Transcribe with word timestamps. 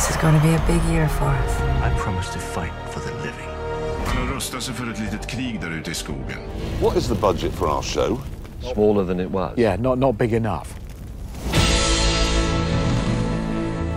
This 0.00 0.10
is 0.10 0.22
going 0.22 0.40
to 0.40 0.46
be 0.46 0.54
a 0.54 0.62
big 0.66 0.82
year 0.92 1.08
for 1.08 1.24
us. 1.24 1.60
I 1.60 1.94
promise 1.98 2.32
to 2.32 2.38
fight 2.38 2.72
for 2.90 3.00
the 3.00 3.14
living. 3.14 3.48
Han 4.06 4.26
har 4.26 4.34
rustat 4.34 4.62
sig 4.62 4.74
för 4.74 4.90
ett 4.90 4.98
litet 4.98 5.26
krig 5.26 5.60
där 5.60 5.70
ute 5.70 5.90
i 5.90 5.94
skogen. 5.94 6.38
What 6.82 6.96
is 6.96 7.08
the 7.08 7.14
budget 7.14 7.52
for 7.52 7.68
our 7.68 7.82
show? 7.82 8.20
Smaller 8.74 9.06
than 9.06 9.20
it 9.20 9.30
was. 9.30 9.58
Yeah, 9.58 9.80
not, 9.80 9.98
not 9.98 10.16
big 10.18 10.34
enough. 10.34 10.66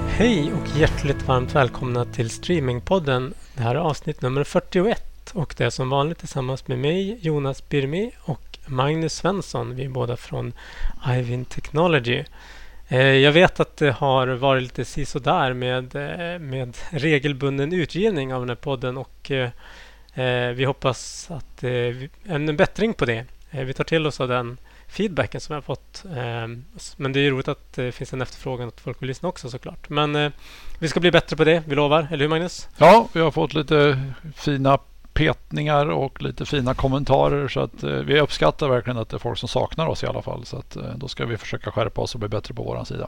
Hej 0.07 0.53
och 0.53 0.77
hjärtligt 0.77 1.27
varmt 1.27 1.55
välkomna 1.55 2.05
till 2.05 2.29
Streamingpodden. 2.29 3.33
Det 3.55 3.63
här 3.63 3.75
är 3.75 3.79
avsnitt 3.79 4.21
nummer 4.21 4.43
41 4.43 5.31
och 5.33 5.53
det 5.57 5.63
är 5.63 5.69
som 5.69 5.89
vanligt 5.89 6.19
tillsammans 6.19 6.67
med 6.67 6.79
mig, 6.79 7.17
Jonas 7.21 7.69
Birmi 7.69 8.11
och 8.21 8.57
Magnus 8.65 9.13
Svensson. 9.13 9.75
Vi 9.75 9.85
är 9.85 9.89
båda 9.89 10.17
från 10.17 10.53
Ivin 11.07 11.45
Technology. 11.45 12.23
Eh, 12.93 13.01
jag 13.01 13.31
vet 13.31 13.59
att 13.59 13.77
det 13.77 13.91
har 13.91 14.27
varit 14.27 14.63
lite 14.63 14.85
sisådär 14.85 15.53
med, 15.53 15.95
eh, 15.95 16.39
med 16.39 16.77
regelbunden 16.89 17.73
utgivning 17.73 18.33
av 18.33 18.41
den 18.41 18.49
här 18.49 18.55
podden 18.55 18.97
och 18.97 19.31
eh, 19.31 20.51
vi 20.55 20.65
hoppas 20.65 21.31
att 21.31 21.63
en 22.23 22.57
bättring 22.57 22.93
på 22.93 23.05
det. 23.05 23.25
Vi 23.49 23.73
tar 23.73 23.83
till 23.83 24.07
oss 24.07 24.21
av 24.21 24.27
den 24.27 24.57
feedbacken 24.87 25.41
som 25.41 25.53
jag 25.53 25.57
har 25.57 25.61
fått. 25.61 26.03
Men 26.97 27.13
det 27.13 27.19
är 27.19 27.31
roligt 27.31 27.47
att 27.47 27.73
det 27.73 27.91
finns 27.91 28.13
en 28.13 28.21
efterfrågan 28.21 28.67
att 28.67 28.81
folk 28.81 29.01
vill 29.01 29.07
lyssna 29.07 29.29
också 29.29 29.49
såklart. 29.49 29.89
Men 29.89 30.31
vi 30.79 30.87
ska 30.87 30.99
bli 30.99 31.11
bättre 31.11 31.35
på 31.35 31.43
det, 31.43 31.63
vi 31.67 31.75
lovar. 31.75 32.07
Eller 32.11 32.23
hur 32.23 32.29
Magnus? 32.29 32.69
Ja, 32.77 33.07
vi 33.13 33.19
har 33.19 33.31
fått 33.31 33.53
lite 33.53 34.11
fina 34.35 34.79
petningar 35.13 35.85
och 35.89 36.21
lite 36.21 36.45
fina 36.45 36.73
kommentarer. 36.73 37.47
Så 37.47 37.59
att 37.59 37.83
vi 37.83 38.19
uppskattar 38.19 38.69
verkligen 38.69 38.97
att 38.97 39.09
det 39.09 39.17
är 39.17 39.19
folk 39.19 39.39
som 39.39 39.49
saknar 39.49 39.87
oss 39.87 40.03
i 40.03 40.07
alla 40.07 40.21
fall. 40.21 40.45
Så 40.45 40.57
att 40.57 40.77
då 40.95 41.07
ska 41.07 41.25
vi 41.25 41.37
försöka 41.37 41.71
skärpa 41.71 42.01
oss 42.01 42.13
och 42.13 42.19
bli 42.19 42.29
bättre 42.29 42.53
på 42.53 42.63
vår 42.63 42.83
sida. 42.83 43.07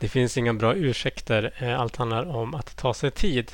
Det 0.00 0.08
finns 0.08 0.38
inga 0.38 0.54
bra 0.54 0.74
ursäkter. 0.74 1.74
Allt 1.78 1.96
handlar 1.96 2.36
om 2.36 2.54
att 2.54 2.76
ta 2.76 2.94
sig 2.94 3.10
tid 3.10 3.50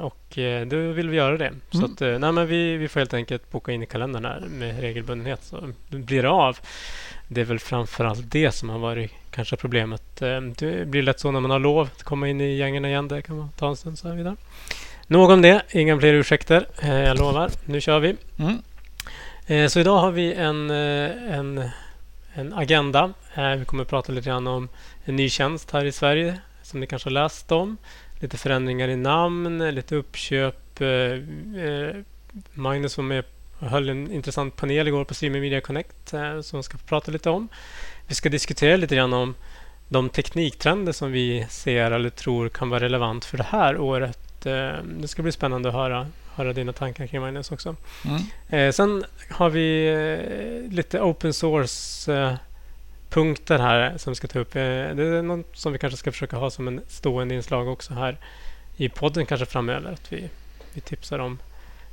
och 0.00 0.38
då 0.66 0.76
vill 0.76 1.08
vi 1.08 1.16
göra 1.16 1.36
det. 1.36 1.46
Mm. 1.46 1.60
Så 1.70 1.84
att, 1.84 2.20
nej, 2.20 2.32
men 2.32 2.46
vi, 2.46 2.76
vi 2.76 2.88
får 2.88 3.00
helt 3.00 3.14
enkelt 3.14 3.50
boka 3.50 3.72
in 3.72 3.82
i 3.82 3.86
kalendern 3.86 4.24
här 4.24 4.40
med 4.40 4.80
regelbundenhet 4.80 5.44
så 5.44 5.72
blir 5.88 6.22
det 6.22 6.30
av. 6.30 6.58
Det 7.28 7.40
är 7.40 7.44
väl 7.44 7.58
framförallt 7.58 8.30
det 8.30 8.52
som 8.52 8.68
har 8.68 8.78
varit 8.78 9.12
kanske 9.30 9.56
problemet. 9.56 10.16
Det 10.56 10.88
blir 10.88 11.02
lätt 11.02 11.20
så 11.20 11.30
när 11.30 11.40
man 11.40 11.50
har 11.50 11.58
lov 11.58 11.80
att 11.80 12.02
komma 12.02 12.28
in 12.28 12.40
i 12.40 12.56
gängen 12.56 12.84
igen. 12.84 13.08
Det 13.08 13.22
kan 13.22 13.36
man 13.36 13.50
ta 13.58 13.68
en 13.68 13.76
stund 13.76 13.98
så 13.98 14.08
här 14.08 14.14
vidare. 14.14 14.36
Nog 15.08 15.30
om 15.30 15.42
det. 15.42 15.62
Inga 15.70 15.98
fler 15.98 16.14
ursäkter. 16.14 16.66
Jag 16.82 17.18
lovar. 17.18 17.50
Nu 17.64 17.80
kör 17.80 18.00
vi. 18.00 18.16
Mm. 18.38 19.68
Så 19.68 19.80
idag 19.80 19.98
har 19.98 20.10
vi 20.10 20.34
en, 20.34 20.70
en, 20.70 21.68
en 22.34 22.52
agenda. 22.52 23.12
Vi 23.58 23.64
kommer 23.64 23.82
att 23.82 23.88
prata 23.88 24.12
lite 24.12 24.28
grann 24.28 24.46
om 24.46 24.68
en 25.04 25.16
ny 25.16 25.28
tjänst 25.28 25.70
här 25.70 25.84
i 25.84 25.92
Sverige 25.92 26.38
som 26.62 26.80
ni 26.80 26.86
kanske 26.86 27.06
har 27.08 27.12
läst 27.12 27.52
om. 27.52 27.76
Lite 28.20 28.36
förändringar 28.36 28.88
i 28.88 28.96
namn, 28.96 29.74
lite 29.74 29.96
uppköp. 29.96 30.80
Magnus 32.52 32.96
var 32.96 33.04
med 33.04 33.24
och 33.58 33.70
höll 33.70 33.88
en 33.88 34.12
intressant 34.12 34.56
panel 34.56 34.88
igår 34.88 35.04
på 35.04 35.14
Streaming 35.14 35.42
Media 35.42 35.60
Connect 35.60 36.08
som 36.42 36.58
vi 36.58 36.62
ska 36.62 36.78
prata 36.78 37.12
lite 37.12 37.30
om. 37.30 37.48
Vi 38.06 38.14
ska 38.14 38.28
diskutera 38.28 38.76
lite 38.76 38.96
grann 38.96 39.12
om 39.12 39.34
de 39.88 40.08
tekniktrender 40.08 40.92
som 40.92 41.12
vi 41.12 41.46
ser 41.50 41.90
eller 41.90 42.10
tror 42.10 42.48
kan 42.48 42.70
vara 42.70 42.80
relevant 42.80 43.24
för 43.24 43.36
det 43.36 43.46
här 43.50 43.78
året. 43.78 44.18
Det 44.84 45.08
ska 45.08 45.22
bli 45.22 45.32
spännande 45.32 45.68
att 45.68 45.74
höra, 45.74 46.06
höra 46.34 46.52
dina 46.52 46.72
tankar 46.72 47.06
kring 47.06 47.20
Magnus 47.20 47.52
också. 47.52 47.76
Mm. 48.50 48.72
Sen 48.72 49.04
har 49.30 49.50
vi 49.50 50.68
lite 50.70 51.00
open 51.00 51.32
source 51.32 52.38
punkter 53.10 53.58
här 53.58 53.98
som 53.98 54.10
vi 54.10 54.14
ska 54.14 54.26
ta 54.26 54.38
upp. 54.38 54.52
Det 54.52 54.60
är 54.60 55.22
något 55.22 55.56
som 55.56 55.72
vi 55.72 55.78
kanske 55.78 55.96
ska 55.96 56.12
försöka 56.12 56.36
ha 56.36 56.50
som 56.50 56.68
en 56.68 56.80
stående 56.88 57.34
inslag 57.34 57.68
också 57.68 57.94
här 57.94 58.18
i 58.76 58.88
podden 58.88 59.26
kanske 59.26 59.46
framöver. 59.46 59.92
Att 59.92 60.12
vi, 60.12 60.28
vi 60.74 60.80
tipsar 60.80 61.18
om 61.18 61.38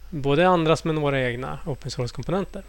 både 0.09 0.47
andras 0.47 0.83
men 0.83 1.01
våra 1.01 1.21
egna 1.21 1.59
open 1.65 1.91
source-komponenter. 1.91 2.63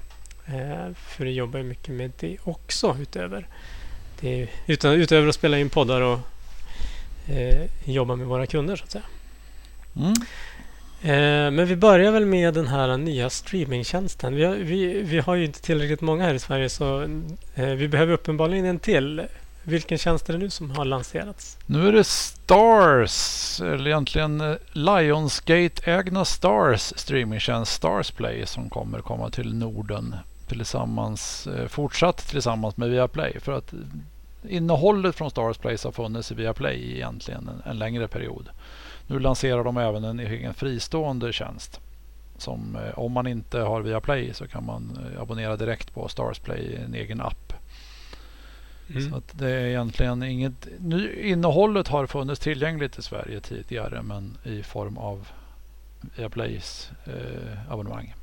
För 0.95 1.25
vi 1.25 1.31
jobbar 1.31 1.63
mycket 1.63 1.95
med 1.95 2.13
det 2.21 2.37
också 2.45 2.97
utöver, 3.01 3.49
det, 4.21 4.49
utan, 4.67 4.93
utöver 4.93 5.29
att 5.29 5.35
spela 5.35 5.59
in 5.59 5.71
poddar 5.71 6.01
och 6.01 6.19
eh, 7.29 7.67
jobba 7.85 8.17
med 8.17 8.27
våra 8.27 8.47
kunder 8.47 8.77
så 8.77 8.85
att 8.85 8.91
säga. 8.91 9.05
Mm. 9.97 10.15
Eh, 11.05 11.51
men 11.51 11.67
vi 11.67 11.77
börjar 11.77 12.13
väl 12.13 12.27
med 12.27 12.55
den 12.55 12.67
här 12.67 12.97
nya 12.97 13.31
streamingtjänsten. 13.31 14.35
Vi 14.35 14.45
har, 14.45 14.55
vi, 14.55 15.03
vi 15.03 15.19
har 15.19 15.35
ju 15.35 15.45
inte 15.45 15.63
tillräckligt 15.63 16.01
många 16.01 16.25
här 16.25 16.35
i 16.35 16.39
Sverige 16.39 16.69
så 16.69 17.03
eh, 17.55 17.69
vi 17.69 17.89
behöver 17.89 18.13
uppenbarligen 18.13 18.65
en 18.65 18.79
till. 18.79 19.23
Vilken 19.63 19.99
tjänst 19.99 20.29
är 20.29 20.33
det 20.33 20.39
nu 20.39 20.51
som 20.51 20.71
har 20.71 20.85
lanserats? 20.85 21.59
Nu 21.67 21.89
är 21.89 21.93
det 21.93 22.05
Stars, 22.05 23.61
eller 23.61 23.87
egentligen 23.87 24.41
eh, 24.41 24.57
Lionsgate-ägna 24.73 26.25
Stars 26.25 26.93
streamingtjänst 26.97 27.73
Starsplay 27.73 28.47
som 28.47 28.71
kommer 28.71 28.99
komma 28.99 29.31
till 29.31 29.55
Norden 29.55 30.17
tillsammans, 30.49 31.49
fortsatt 31.69 32.29
tillsammans 32.29 32.77
med 32.77 32.91
Viaplay. 32.91 33.41
För 33.41 33.53
att 33.53 33.73
innehållet 34.49 35.17
från 35.17 35.31
Starsplay 35.31 35.77
har 35.85 35.93
funnits 35.93 36.33
i 36.33 36.35
Viaplay 36.35 36.95
egentligen 36.95 37.49
en, 37.49 37.71
en 37.71 37.79
längre 37.79 38.09
period. 38.09 38.49
Nu 39.07 39.19
lanserar 39.19 39.65
de 39.65 39.77
även 39.77 40.05
en 40.05 40.21
egen 40.21 40.55
fristående 40.55 41.33
tjänst. 41.33 41.81
Som 42.39 42.79
om 42.95 43.13
man 43.13 43.27
inte 43.27 43.59
har 43.59 43.81
Viaplay 43.81 44.35
så 44.35 44.49
kan 44.49 44.67
man 44.67 44.99
abonnera 45.19 45.57
direkt 45.57 45.95
på 45.95 46.09
Starsplay, 46.09 46.77
en 46.77 46.95
egen 46.95 47.21
app. 47.21 47.53
Mm. 48.91 49.11
Så 49.11 49.17
att 49.17 49.39
det 49.39 49.51
är 49.51 49.67
egentligen 49.67 50.23
inget... 50.23 50.69
Nu, 50.79 51.23
innehållet 51.23 51.89
har 51.89 52.07
funnits 52.07 52.41
tillgängligt 52.41 52.99
i 52.99 53.03
Sverige 53.03 53.41
tidigare 53.41 54.03
men 54.03 54.37
i 54.45 54.63
form 54.63 54.99
av 54.99 55.29
Viaplays 56.17 56.91
eh, 57.05 57.73
abonnemang. 57.73 58.15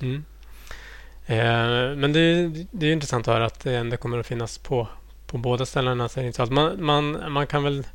Mm. 0.00 0.24
Eh, 1.26 1.96
men 1.96 2.12
det, 2.12 2.48
det 2.70 2.86
är 2.86 2.92
intressant 2.92 3.28
att 3.28 3.34
höra 3.34 3.46
att 3.46 3.60
det 3.60 3.76
ändå 3.76 3.96
kommer 3.96 4.18
att 4.18 4.26
finnas 4.26 4.58
på, 4.58 4.88
på 5.26 5.38
båda 5.38 5.66
ställena. 5.66 6.08
Så 6.08 6.46
man, 6.50 6.84
man, 6.84 7.32
man 7.32 7.46
kan 7.46 7.62
väl 7.62 7.86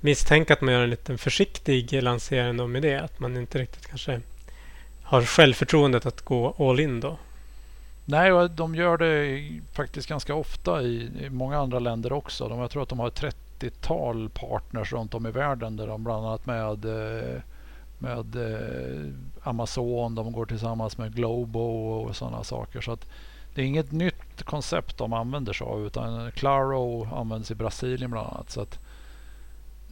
misstänka 0.00 0.52
att 0.52 0.60
man 0.60 0.74
gör 0.74 0.82
en 0.82 0.90
liten 0.90 1.18
försiktig 1.18 2.02
lansering 2.02 2.72
med 2.72 2.82
det. 2.82 2.96
Att 2.96 3.20
man 3.20 3.36
inte 3.36 3.58
riktigt 3.58 3.86
kanske 3.86 4.20
har 5.02 5.22
självförtroendet 5.22 6.06
att 6.06 6.22
gå 6.22 6.54
all 6.58 6.80
in 6.80 7.00
då. 7.00 7.18
Nej, 8.04 8.48
de 8.48 8.74
gör 8.74 8.96
det 8.96 9.42
faktiskt 9.72 10.08
ganska 10.08 10.34
ofta 10.34 10.82
i, 10.82 11.10
i 11.20 11.30
många 11.30 11.58
andra 11.58 11.78
länder 11.78 12.12
också. 12.12 12.48
De, 12.48 12.58
jag 12.58 12.70
tror 12.70 12.82
att 12.82 12.88
de 12.88 12.98
har 12.98 13.08
ett 13.08 13.22
30-tal 13.60 14.28
partners 14.28 14.92
runt 14.92 15.14
om 15.14 15.26
i 15.26 15.30
världen 15.30 15.76
där 15.76 15.86
de 15.86 16.04
bland 16.04 16.26
annat 16.26 16.46
med, 16.46 16.84
eh, 16.84 17.40
med 17.98 18.36
eh, 18.36 19.12
Amazon, 19.42 20.14
de 20.14 20.32
går 20.32 20.46
tillsammans 20.46 20.98
med 20.98 21.14
Globo 21.14 21.60
och 21.60 22.16
sådana 22.16 22.44
saker. 22.44 22.80
Så 22.80 22.92
att 22.92 23.06
det 23.54 23.62
är 23.62 23.66
inget 23.66 23.92
nytt 23.92 24.42
koncept 24.42 24.98
de 24.98 25.12
använder 25.12 25.52
sig 25.52 25.66
av 25.66 25.86
utan 25.86 26.32
Claro 26.32 27.08
används 27.14 27.50
i 27.50 27.54
Brasilien 27.54 28.10
bland 28.10 28.28
annat. 28.28 28.50
Så 28.50 28.60
att 28.60 28.78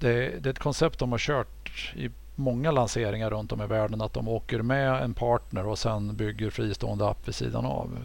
det, 0.04 0.41
det 0.41 0.48
är 0.48 0.53
ett 0.53 0.59
koncept 0.59 0.98
de 0.98 1.12
har 1.12 1.19
kört 1.19 1.92
i 1.97 2.10
många 2.34 2.70
lanseringar 2.70 3.31
runt 3.31 3.53
om 3.53 3.62
i 3.62 3.66
världen 3.66 4.00
att 4.00 4.12
de 4.12 4.28
åker 4.28 4.62
med 4.62 5.03
en 5.03 5.15
partner 5.15 5.66
och 5.66 5.78
sen 5.78 6.16
bygger 6.16 6.50
fristående 6.50 7.09
app 7.09 7.28
vid 7.28 7.34
sidan 7.34 7.66
av. 7.66 7.98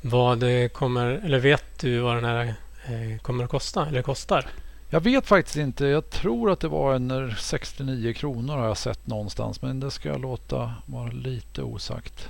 Vad 0.00 0.38
det 0.38 0.72
kommer, 0.72 1.06
eller 1.06 1.38
vet 1.38 1.80
du 1.80 1.98
vad 1.98 2.16
den 2.16 2.24
här 2.24 2.54
eh, 2.86 3.18
kommer 3.22 3.44
att 3.44 3.50
kosta 3.50 3.86
eller 3.86 4.02
kostar? 4.02 4.46
Jag 4.90 5.00
vet 5.00 5.26
faktiskt 5.26 5.56
inte. 5.56 5.86
Jag 5.86 6.10
tror 6.10 6.50
att 6.50 6.60
det 6.60 6.68
var 6.68 6.94
en 6.94 7.34
69 7.38 8.12
kronor 8.12 8.56
har 8.56 8.66
jag 8.66 8.76
sett 8.76 9.06
någonstans. 9.06 9.62
Men 9.62 9.80
det 9.80 9.90
ska 9.90 10.08
jag 10.08 10.20
låta 10.20 10.74
vara 10.86 11.10
lite 11.12 11.62
osagt. 11.62 12.28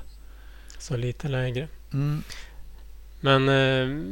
Så 0.78 0.97
lite 0.97 1.28
lägre. 1.28 1.68
Mm. 1.92 2.22
Men, 3.21 3.44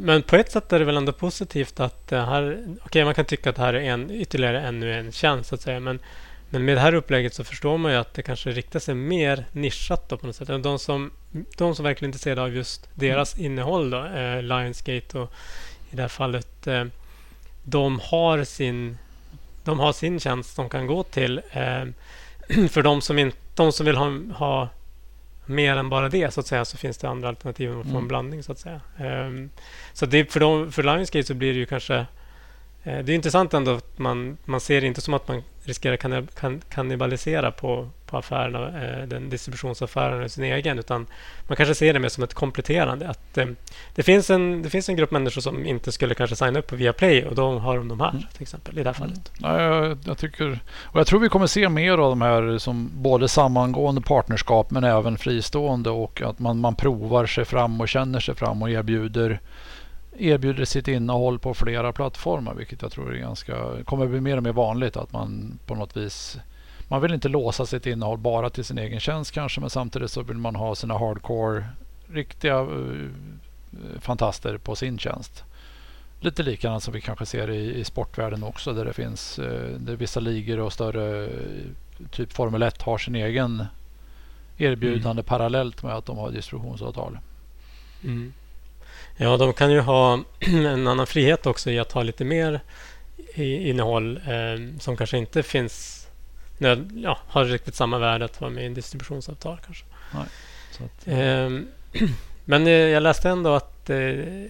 men 0.00 0.22
på 0.22 0.36
ett 0.36 0.52
sätt 0.52 0.72
är 0.72 0.78
det 0.78 0.84
väl 0.84 0.96
ändå 0.96 1.12
positivt 1.12 1.80
att 1.80 2.10
här... 2.10 2.52
Okej, 2.52 2.76
okay, 2.84 3.04
man 3.04 3.14
kan 3.14 3.24
tycka 3.24 3.50
att 3.50 3.56
det 3.56 3.62
här 3.62 3.74
är 3.74 3.80
en, 3.80 4.10
ytterligare 4.10 4.60
ännu 4.60 4.94
en 4.94 5.12
tjänst 5.12 5.48
så 5.48 5.54
att 5.54 5.60
säga. 5.60 5.80
Men, 5.80 5.98
men 6.50 6.64
med 6.64 6.76
det 6.76 6.80
här 6.80 6.94
upplägget 6.94 7.34
så 7.34 7.44
förstår 7.44 7.78
man 7.78 7.92
ju 7.92 7.98
att 7.98 8.14
det 8.14 8.22
kanske 8.22 8.50
riktar 8.50 8.80
sig 8.80 8.94
mer 8.94 9.44
nischat 9.52 10.08
då 10.08 10.16
på 10.16 10.26
något 10.26 10.36
sätt. 10.36 10.62
De 10.62 10.78
som, 10.78 11.10
de 11.56 11.74
som 11.74 11.84
verkligen 11.84 12.08
är 12.08 12.14
intresserade 12.14 12.42
av 12.42 12.54
just 12.54 12.88
deras 12.94 13.34
mm. 13.34 13.46
innehåll 13.46 13.90
då, 13.90 14.04
eh, 14.04 14.42
Lionsgate 14.42 15.18
och 15.18 15.32
i 15.90 15.96
det 15.96 16.02
här 16.02 16.08
fallet, 16.08 16.66
eh, 16.66 16.84
de 17.64 18.00
har 18.00 18.44
sin 18.44 18.98
de 19.64 19.80
har 19.80 19.92
sin 19.92 20.20
tjänst 20.20 20.56
de 20.56 20.68
kan 20.68 20.86
gå 20.86 21.02
till. 21.02 21.40
Eh, 21.50 21.84
för 22.70 22.82
de 22.82 23.00
som, 23.00 23.18
inte, 23.18 23.36
de 23.54 23.72
som 23.72 23.86
vill 23.86 23.96
ha, 23.96 24.12
ha 24.34 24.68
mer 25.46 25.76
än 25.76 25.88
bara 25.88 26.08
det 26.08 26.34
så 26.34 26.40
att 26.40 26.46
säga 26.46 26.64
så 26.64 26.76
finns 26.76 26.98
det 26.98 27.08
andra 27.08 27.28
alternativ 27.28 27.70
att 27.70 27.82
få 27.82 27.90
en 27.90 27.96
mm. 27.96 28.08
blandning 28.08 28.42
så 28.42 28.52
att 28.52 28.58
säga. 28.58 28.80
Um, 28.98 29.50
så 29.92 30.06
det, 30.06 30.32
för, 30.32 30.40
dem, 30.40 30.72
för 30.72 30.82
Lionsgate 30.82 31.26
så 31.26 31.34
blir 31.34 31.52
det 31.52 31.58
ju 31.58 31.66
kanske 31.66 32.06
Eh, 32.84 33.04
det 33.04 33.12
är 33.12 33.14
intressant 33.14 33.54
ändå 33.54 33.70
att 33.70 33.98
man, 33.98 34.36
man 34.44 34.60
ser 34.60 34.80
det 34.80 34.86
inte 34.86 35.00
som 35.00 35.14
att 35.14 35.28
man 35.28 35.42
riskerar 35.64 35.96
kann, 36.26 36.60
kannibalisera 36.68 37.50
på, 37.50 37.88
på 38.06 38.18
affärerna, 38.18 38.84
eh, 38.84 39.06
den 39.06 39.30
distributionsaffären 39.30 40.30
sin 40.30 40.44
egen, 40.44 40.78
utan 40.78 41.06
man 41.46 41.56
kanske 41.56 41.74
ser 41.74 41.92
det 41.92 41.98
mer 41.98 42.08
som 42.08 42.24
ett 42.24 42.34
kompletterande. 42.34 43.08
Att, 43.08 43.38
eh, 43.38 43.46
det, 43.94 44.02
finns 44.02 44.30
en, 44.30 44.62
det 44.62 44.70
finns 44.70 44.88
en 44.88 44.96
grupp 44.96 45.10
människor 45.10 45.40
som 45.40 45.66
inte 45.66 45.92
skulle 45.92 46.14
kanske 46.14 46.36
signa 46.36 46.58
upp 46.58 46.66
på 46.66 46.76
Viaplay 46.76 47.24
och 47.24 47.34
då 47.34 47.58
har 47.58 47.76
de 47.76 47.88
de 47.88 48.00
här 48.00 48.10
mm. 48.10 48.22
till 48.32 48.42
exempel 48.42 48.78
i 48.78 48.82
det 48.82 48.88
här 48.88 48.94
fallet. 48.94 49.32
Mm. 49.38 49.50
Ja, 49.50 49.62
jag, 49.62 49.98
jag, 50.04 50.18
tycker, 50.18 50.58
och 50.82 51.00
jag 51.00 51.06
tror 51.06 51.20
vi 51.20 51.28
kommer 51.28 51.46
se 51.46 51.68
mer 51.68 51.92
av 51.92 52.10
de 52.10 52.22
här 52.22 52.58
som 52.58 52.90
både 52.94 53.28
sammangående 53.28 54.00
partnerskap 54.00 54.70
men 54.70 54.84
även 54.84 55.18
fristående 55.18 55.90
och 55.90 56.22
att 56.22 56.38
man, 56.38 56.58
man 56.58 56.74
provar 56.74 57.26
sig 57.26 57.44
fram 57.44 57.80
och 57.80 57.88
känner 57.88 58.20
sig 58.20 58.34
fram 58.34 58.62
och 58.62 58.70
erbjuder 58.70 59.40
erbjuder 60.18 60.64
sitt 60.64 60.88
innehåll 60.88 61.38
på 61.38 61.54
flera 61.54 61.92
plattformar 61.92 62.54
vilket 62.54 62.82
jag 62.82 62.92
tror 62.92 63.14
är 63.14 63.18
ganska, 63.18 63.84
kommer 63.84 64.06
bli 64.06 64.20
mer 64.20 64.36
och 64.36 64.42
mer 64.42 64.52
vanligt 64.52 64.96
att 64.96 65.12
man 65.12 65.58
på 65.66 65.74
något 65.74 65.96
vis 65.96 66.38
man 66.88 67.02
vill 67.02 67.14
inte 67.14 67.28
låsa 67.28 67.66
sitt 67.66 67.86
innehåll 67.86 68.18
bara 68.18 68.50
till 68.50 68.64
sin 68.64 68.78
egen 68.78 69.00
tjänst 69.00 69.32
kanske 69.32 69.60
men 69.60 69.70
samtidigt 69.70 70.10
så 70.10 70.22
vill 70.22 70.36
man 70.36 70.56
ha 70.56 70.74
sina 70.74 70.98
hardcore 70.98 71.64
riktiga 72.12 72.62
uh, 72.62 73.10
fantaster 74.00 74.58
på 74.58 74.76
sin 74.76 74.98
tjänst. 74.98 75.44
Lite 76.20 76.42
likadant 76.42 76.82
som 76.82 76.94
vi 76.94 77.00
kanske 77.00 77.26
ser 77.26 77.50
i, 77.50 77.74
i 77.74 77.84
sportvärlden 77.84 78.42
också 78.42 78.72
där 78.72 78.84
det 78.84 78.92
finns 78.92 79.38
uh, 79.38 79.78
där 79.78 79.96
vissa 79.96 80.20
ligor 80.20 80.60
och 80.60 80.72
större 80.72 81.28
typ 82.10 82.32
Formel 82.32 82.62
1 82.62 82.82
har 82.82 82.98
sin 82.98 83.14
egen 83.14 83.64
erbjudande 84.58 85.20
mm. 85.20 85.24
parallellt 85.24 85.82
med 85.82 85.94
att 85.94 86.06
de 86.06 86.18
har 86.18 86.30
distributionsavtal. 86.30 87.18
Mm. 88.04 88.32
Ja, 89.16 89.36
de 89.36 89.52
kan 89.52 89.72
ju 89.72 89.80
ha 89.80 90.20
en 90.40 90.86
annan 90.86 91.06
frihet 91.06 91.46
också 91.46 91.70
i 91.70 91.78
att 91.78 91.92
ha 91.92 92.02
lite 92.02 92.24
mer 92.24 92.60
innehåll 93.36 94.16
eh, 94.16 94.78
som 94.80 94.96
kanske 94.96 95.18
inte 95.18 95.42
finns 95.42 96.06
ja, 96.94 97.18
har 97.28 97.44
riktigt 97.44 97.74
samma 97.74 97.98
värde 97.98 98.24
att 98.24 98.40
vara 98.40 98.50
med 98.50 98.62
i 98.62 98.66
en 98.66 98.74
distributionsavtal 98.74 99.58
kanske. 99.64 99.84
Nej, 100.14 100.26
att, 100.84 101.08
eh, 101.08 101.50
men 102.44 102.66
jag 102.66 103.02
läste 103.02 103.28
ändå 103.28 103.54
att 103.54 103.90
eh, 103.90 103.98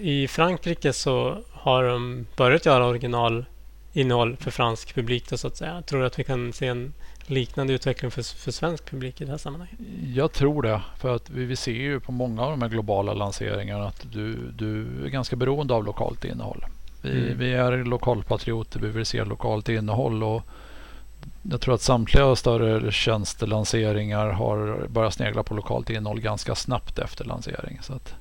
i 0.01 0.27
Frankrike 0.31 0.93
så 0.93 1.43
har 1.53 1.85
de 1.85 2.27
börjat 2.37 2.67
göra 2.67 2.87
originalinnehåll 2.87 4.37
för 4.37 4.51
fransk 4.51 4.95
publik. 4.95 5.31
Då, 5.31 5.37
så 5.37 5.47
att 5.47 5.57
säga. 5.57 5.75
Jag 5.75 5.87
tror 5.87 6.05
att 6.05 6.19
vi 6.19 6.25
kan 6.25 6.53
se 6.53 6.67
en 6.67 6.93
liknande 7.31 7.73
utveckling 7.73 8.11
för, 8.11 8.37
för 8.37 8.51
svensk 8.51 8.91
publik 8.91 9.21
i 9.21 9.25
det 9.25 9.31
här 9.31 9.39
sammanhanget? 9.39 9.79
Jag 10.15 10.33
tror 10.33 10.63
det. 10.63 10.83
För 10.99 11.17
att 11.17 11.31
vi, 11.31 11.45
vi 11.45 11.57
ser 11.57 11.73
ju 11.73 12.01
på 12.01 12.13
många 12.13 12.43
av 12.43 12.51
de 12.51 12.63
här 12.63 12.69
globala 12.69 13.15
lanseringarna 13.15 13.87
att 13.87 14.07
du, 14.13 14.37
du 14.51 14.87
är 15.05 15.09
ganska 15.09 15.37
beroende 15.37 15.75
av 15.75 15.85
lokalt 15.85 16.25
innehåll. 16.25 16.65
Vi, 17.03 17.11
mm. 17.11 17.39
vi 17.39 17.53
är 17.53 17.85
lokalpatrioter, 17.85 18.81
vi 18.81 18.89
vill 18.89 19.07
se 19.07 19.25
lokalt 19.25 19.69
innehåll. 19.69 20.23
och 20.23 20.43
jag 21.43 21.61
tror 21.61 21.75
att 21.75 21.81
samtliga 21.81 22.37
större 22.37 22.93
tjänstelanseringar 22.93 24.29
har 24.29 24.87
börjat 24.89 25.15
snegla 25.15 25.43
på 25.43 25.55
lokalt 25.55 25.91
innehåll 25.91 26.21
ganska 26.21 26.55
snabbt 26.55 26.99
efter 26.99 27.25
lansering. 27.25 27.79
Så 27.83 27.93
att 27.93 28.15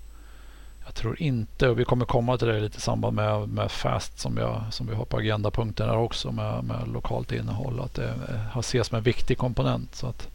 jag 0.94 1.02
tror 1.02 1.22
inte, 1.22 1.70
och 1.70 1.80
vi 1.80 1.86
kommer 1.86 2.06
komma 2.06 2.38
till 2.38 2.48
det 2.48 2.60
lite 2.60 2.78
i 2.78 2.82
samband 2.82 3.16
med, 3.16 3.50
med 3.50 3.72
FAST 3.72 4.20
som, 4.20 4.38
jag, 4.38 4.64
som 4.72 4.88
vi 4.88 4.96
har 4.96 5.06
på 5.06 5.18
agendapunkten 5.18 5.90
här 5.90 5.98
också 5.98 6.32
med, 6.32 6.64
med 6.64 6.88
lokalt 6.88 7.32
innehåll. 7.32 7.80
Att 7.80 7.94
det 7.94 8.14
har 8.52 8.60
ses 8.60 8.88
som 8.88 8.98
en 8.98 9.04
viktig 9.04 9.38
komponent. 9.38 9.96
Så 9.96 10.08
att, 10.08 10.28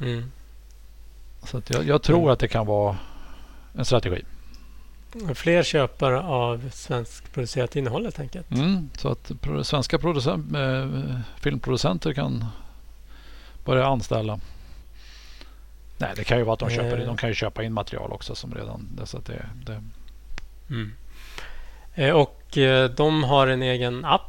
mm. 0.00 0.32
så 1.42 1.58
att 1.58 1.70
jag, 1.70 1.84
jag 1.84 2.02
tror 2.02 2.18
mm. 2.18 2.30
att 2.30 2.38
det 2.38 2.48
kan 2.48 2.66
vara 2.66 2.96
en 3.74 3.84
strategi. 3.84 4.24
Fler 5.34 5.62
köpare 5.62 6.20
av 6.20 6.70
svenskproducerat 6.72 7.76
innehåll 7.76 8.02
helt 8.02 8.20
enkelt. 8.20 8.50
Mm, 8.50 8.90
så 8.96 9.08
att 9.08 9.32
svenska 9.62 9.98
producent, 9.98 10.54
äh, 10.54 11.20
filmproducenter 11.40 12.12
kan 12.12 12.44
börja 13.64 13.86
anställa. 13.86 14.40
Nej, 15.98 16.12
det 16.16 16.24
kan 16.24 16.38
ju 16.38 16.44
vara 16.44 16.54
att 16.54 16.60
de 16.60 16.70
köper, 16.70 16.98
eh. 16.98 17.06
de 17.06 17.16
kan 17.16 17.28
ju 17.28 17.34
köpa 17.34 17.62
in 17.62 17.72
material 17.72 18.12
också 18.12 18.34
som 18.34 18.54
redan... 18.54 19.00
Så 19.04 19.18
att 19.18 19.24
det, 19.24 19.46
det. 19.66 19.82
Mm. 20.70 20.92
Eh, 21.94 22.14
och 22.14 22.58
eh, 22.58 22.90
de 22.90 23.24
har 23.24 23.46
en 23.46 23.62
egen 23.62 24.04
app. 24.04 24.22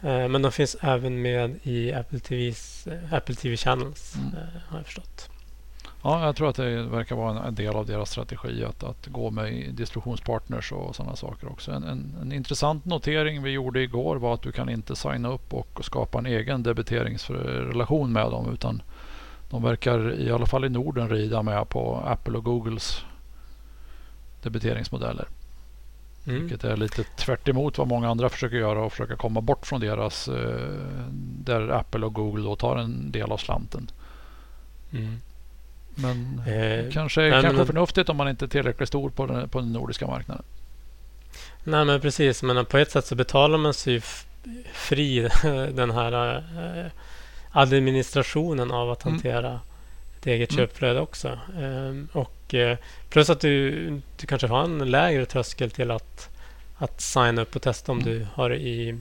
Men 0.00 0.42
de 0.42 0.52
finns 0.52 0.76
även 0.80 1.22
med 1.22 1.58
i 1.62 1.92
Apple, 1.92 2.18
TVs, 2.18 2.88
Apple 3.10 3.34
TV 3.34 3.56
Channels 3.56 4.14
mm. 4.16 4.30
har 4.68 4.78
jag 4.78 4.86
förstått. 4.86 5.30
Ja, 6.04 6.24
jag 6.24 6.36
tror 6.36 6.48
att 6.48 6.56
det 6.56 6.82
verkar 6.82 7.16
vara 7.16 7.44
en 7.44 7.54
del 7.54 7.74
av 7.76 7.86
deras 7.86 8.10
strategi 8.10 8.64
att, 8.64 8.82
att 8.84 9.06
gå 9.06 9.30
med 9.30 9.74
distributionspartners 9.74 10.72
och 10.72 10.96
sådana 10.96 11.16
saker 11.16 11.50
också. 11.50 11.72
En, 11.72 11.84
en, 11.84 12.16
en, 12.22 12.32
intressant 12.32 12.84
notering 12.84 13.42
vi 13.42 13.50
gjorde 13.50 13.82
igår 13.82 14.16
var 14.16 14.34
att 14.34 14.42
du 14.42 14.52
kan 14.52 14.68
inte 14.68 14.96
signa 14.96 15.28
upp 15.28 15.54
och 15.54 15.84
skapa 15.84 16.18
en 16.18 16.26
egen 16.26 16.62
debiteringsrelation 16.62 18.12
med 18.12 18.30
dem 18.30 18.52
utan 18.52 18.82
de 19.52 19.62
verkar 19.62 20.20
i 20.20 20.30
alla 20.30 20.46
fall 20.46 20.64
i 20.64 20.68
Norden 20.68 21.08
rida 21.08 21.42
med 21.42 21.68
på 21.68 21.96
Apple 22.06 22.38
och 22.38 22.44
Googles 22.44 23.04
debiteringsmodeller. 24.42 25.28
Mm. 26.26 26.40
Vilket 26.40 26.64
är 26.64 26.76
lite 26.76 27.04
tvärt 27.04 27.48
vad 27.78 27.88
många 27.88 28.10
andra 28.10 28.28
försöker 28.28 28.56
göra 28.56 28.84
och 28.84 28.92
försöka 28.92 29.16
komma 29.16 29.40
bort 29.40 29.66
från 29.66 29.80
deras 29.80 30.28
eh, 30.28 31.06
där 31.44 31.68
Apple 31.68 32.06
och 32.06 32.14
Google 32.14 32.44
då 32.44 32.56
tar 32.56 32.76
en 32.76 33.10
del 33.10 33.32
av 33.32 33.36
slanten. 33.36 33.90
Mm. 34.92 35.20
Men 35.94 36.42
eh, 36.46 36.92
kanske, 36.92 37.20
nej, 37.20 37.30
kanske 37.30 37.52
men, 37.52 37.66
förnuftigt 37.66 38.08
om 38.08 38.16
man 38.16 38.28
inte 38.28 38.44
är 38.44 38.48
tillräckligt 38.48 38.88
stor 38.88 39.10
på 39.10 39.26
den, 39.26 39.48
på 39.48 39.60
den 39.60 39.72
nordiska 39.72 40.06
marknaden. 40.06 40.44
Nej 41.64 41.84
men 41.84 42.00
precis, 42.00 42.42
men 42.42 42.66
på 42.66 42.78
ett 42.78 42.90
sätt 42.90 43.06
så 43.06 43.14
betalar 43.14 43.58
man 43.58 43.74
sig 43.74 44.02
fri 44.72 45.28
den 45.72 45.90
här 45.90 46.36
eh, 46.36 46.92
administrationen 47.52 48.70
av 48.70 48.90
att 48.90 49.04
mm. 49.04 49.14
hantera 49.14 49.48
mm. 49.48 49.60
ett 50.18 50.26
eget 50.26 50.50
mm. 50.50 50.58
köpflöde 50.58 51.00
också. 51.00 51.38
Ehm, 51.58 52.08
och 52.12 52.54
eh, 52.54 52.78
plus 53.08 53.30
att 53.30 53.40
du, 53.40 53.88
du 54.16 54.26
kanske 54.26 54.46
har 54.46 54.64
en 54.64 54.90
lägre 54.90 55.26
tröskel 55.26 55.70
till 55.70 55.90
att, 55.90 56.28
att 56.76 57.00
signa 57.00 57.42
upp 57.42 57.56
och 57.56 57.62
testa 57.62 57.92
om 57.92 58.00
mm. 58.00 58.12
du 58.12 58.26
har 58.34 58.54
i, 58.54 58.98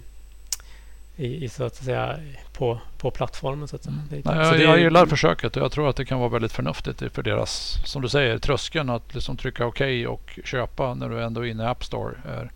i, 1.15 1.43
i, 1.43 1.49
så 1.49 1.63
att 1.63 1.75
säga 1.75 2.19
på, 2.53 2.79
på 2.97 3.11
plattformen. 3.11 3.67
Så 3.67 3.75
att 3.75 3.83
säga. 3.83 3.95
Mm. 4.11 4.21
Nej, 4.25 4.35
jag, 4.35 4.61
jag 4.61 4.79
gillar 4.79 5.05
försöket 5.05 5.57
och 5.57 5.63
jag 5.63 5.71
tror 5.71 5.89
att 5.89 5.95
det 5.95 6.05
kan 6.05 6.19
vara 6.19 6.29
väldigt 6.29 6.51
förnuftigt 6.51 7.03
för 7.13 7.23
deras, 7.23 7.77
som 7.85 8.01
du 8.01 8.09
säger, 8.09 8.37
tröskeln 8.37 8.89
att 8.89 9.15
liksom 9.15 9.37
trycka 9.37 9.65
OK 9.65 9.81
och 10.07 10.39
köpa 10.43 10.93
när 10.93 11.09
du 11.09 11.23
ändå 11.23 11.45
är 11.45 11.49
inne 11.49 11.63
i 11.63 11.67
App 11.67 11.83
Store. 11.83 12.15
Är, 12.25 12.51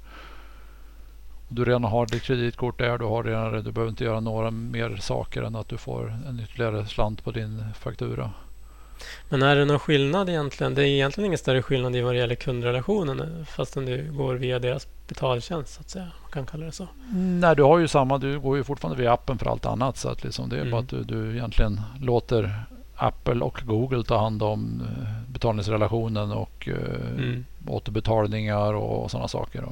du 1.47 1.65
redan 1.65 1.83
har 1.83 2.05
ditt 2.05 2.23
kreditkort 2.23 2.77
där, 2.77 2.97
du 2.97 3.05
har 3.05 3.23
redan 3.23 3.63
Du 3.63 3.71
behöver 3.71 3.89
inte 3.89 4.03
göra 4.03 4.19
några 4.19 4.51
mer 4.51 4.95
saker 4.95 5.41
än 5.43 5.55
att 5.55 5.69
du 5.69 5.77
får 5.77 6.19
en 6.27 6.39
ytterligare 6.43 6.85
slant 6.85 7.23
på 7.23 7.31
din 7.31 7.63
faktura. 7.79 8.31
Men 9.29 9.41
är 9.41 9.55
det 9.55 9.65
någon 9.65 9.79
skillnad 9.79 10.29
egentligen? 10.29 10.75
Det 10.75 10.81
är 10.81 10.85
egentligen 10.85 11.25
ingen 11.25 11.37
större 11.37 11.61
skillnad 11.61 11.95
i 11.95 12.01
vad 12.01 12.13
det 12.13 12.19
gäller 12.19 12.35
kundrelationen 12.35 13.45
fastän 13.45 13.85
du 13.85 14.11
går 14.11 14.35
via 14.35 14.59
deras 14.59 14.87
betaltjänst 15.07 15.73
så 15.73 15.81
att 15.81 15.89
säga. 15.89 16.07
Man 16.21 16.31
kan 16.31 16.45
kalla 16.45 16.65
det 16.65 16.71
så. 16.71 16.87
Nej, 17.13 17.55
du 17.55 17.63
har 17.63 17.79
ju 17.79 17.87
samma. 17.87 18.17
Du 18.17 18.39
går 18.39 18.57
ju 18.57 18.63
fortfarande 18.63 19.01
via 19.01 19.13
appen 19.13 19.37
för 19.37 19.45
allt 19.45 19.65
annat. 19.65 19.97
Så 19.97 20.09
att 20.09 20.23
liksom 20.23 20.49
det 20.49 20.55
är 20.55 20.59
mm. 20.59 20.71
bara 20.71 20.81
att 20.81 20.89
du, 20.89 21.03
du 21.03 21.35
egentligen 21.35 21.81
låter 22.01 22.63
Apple 22.95 23.41
och 23.41 23.61
Google 23.65 24.03
ta 24.03 24.17
hand 24.17 24.43
om 24.43 24.81
eh, 24.81 25.31
betalningsrelationen 25.33 26.31
och 26.31 26.67
eh, 26.67 27.17
mm. 27.17 27.45
återbetalningar 27.67 28.73
och, 28.73 29.03
och 29.03 29.11
sådana 29.11 29.27
saker. 29.27 29.65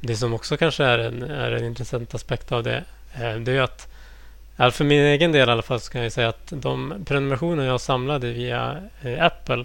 Det 0.00 0.16
som 0.16 0.34
också 0.34 0.56
kanske 0.56 0.84
är 0.84 0.98
en, 0.98 1.22
är 1.22 1.50
en 1.50 1.64
intressant 1.64 2.14
aspekt 2.14 2.52
av 2.52 2.62
det, 2.62 2.84
eh, 3.14 3.34
det 3.34 3.52
är 3.52 3.60
att 3.60 3.88
för 4.74 4.84
min 4.84 5.00
egen 5.00 5.32
del 5.32 5.48
i 5.48 5.52
alla 5.52 5.62
fall 5.62 5.80
så 5.80 5.92
kan 5.92 6.02
jag 6.02 6.12
säga 6.12 6.28
att 6.28 6.52
de 6.56 6.94
prenumerationer 7.06 7.64
jag 7.64 7.80
samlade 7.80 8.32
via 8.32 8.82
eh, 9.02 9.24
Apple 9.24 9.64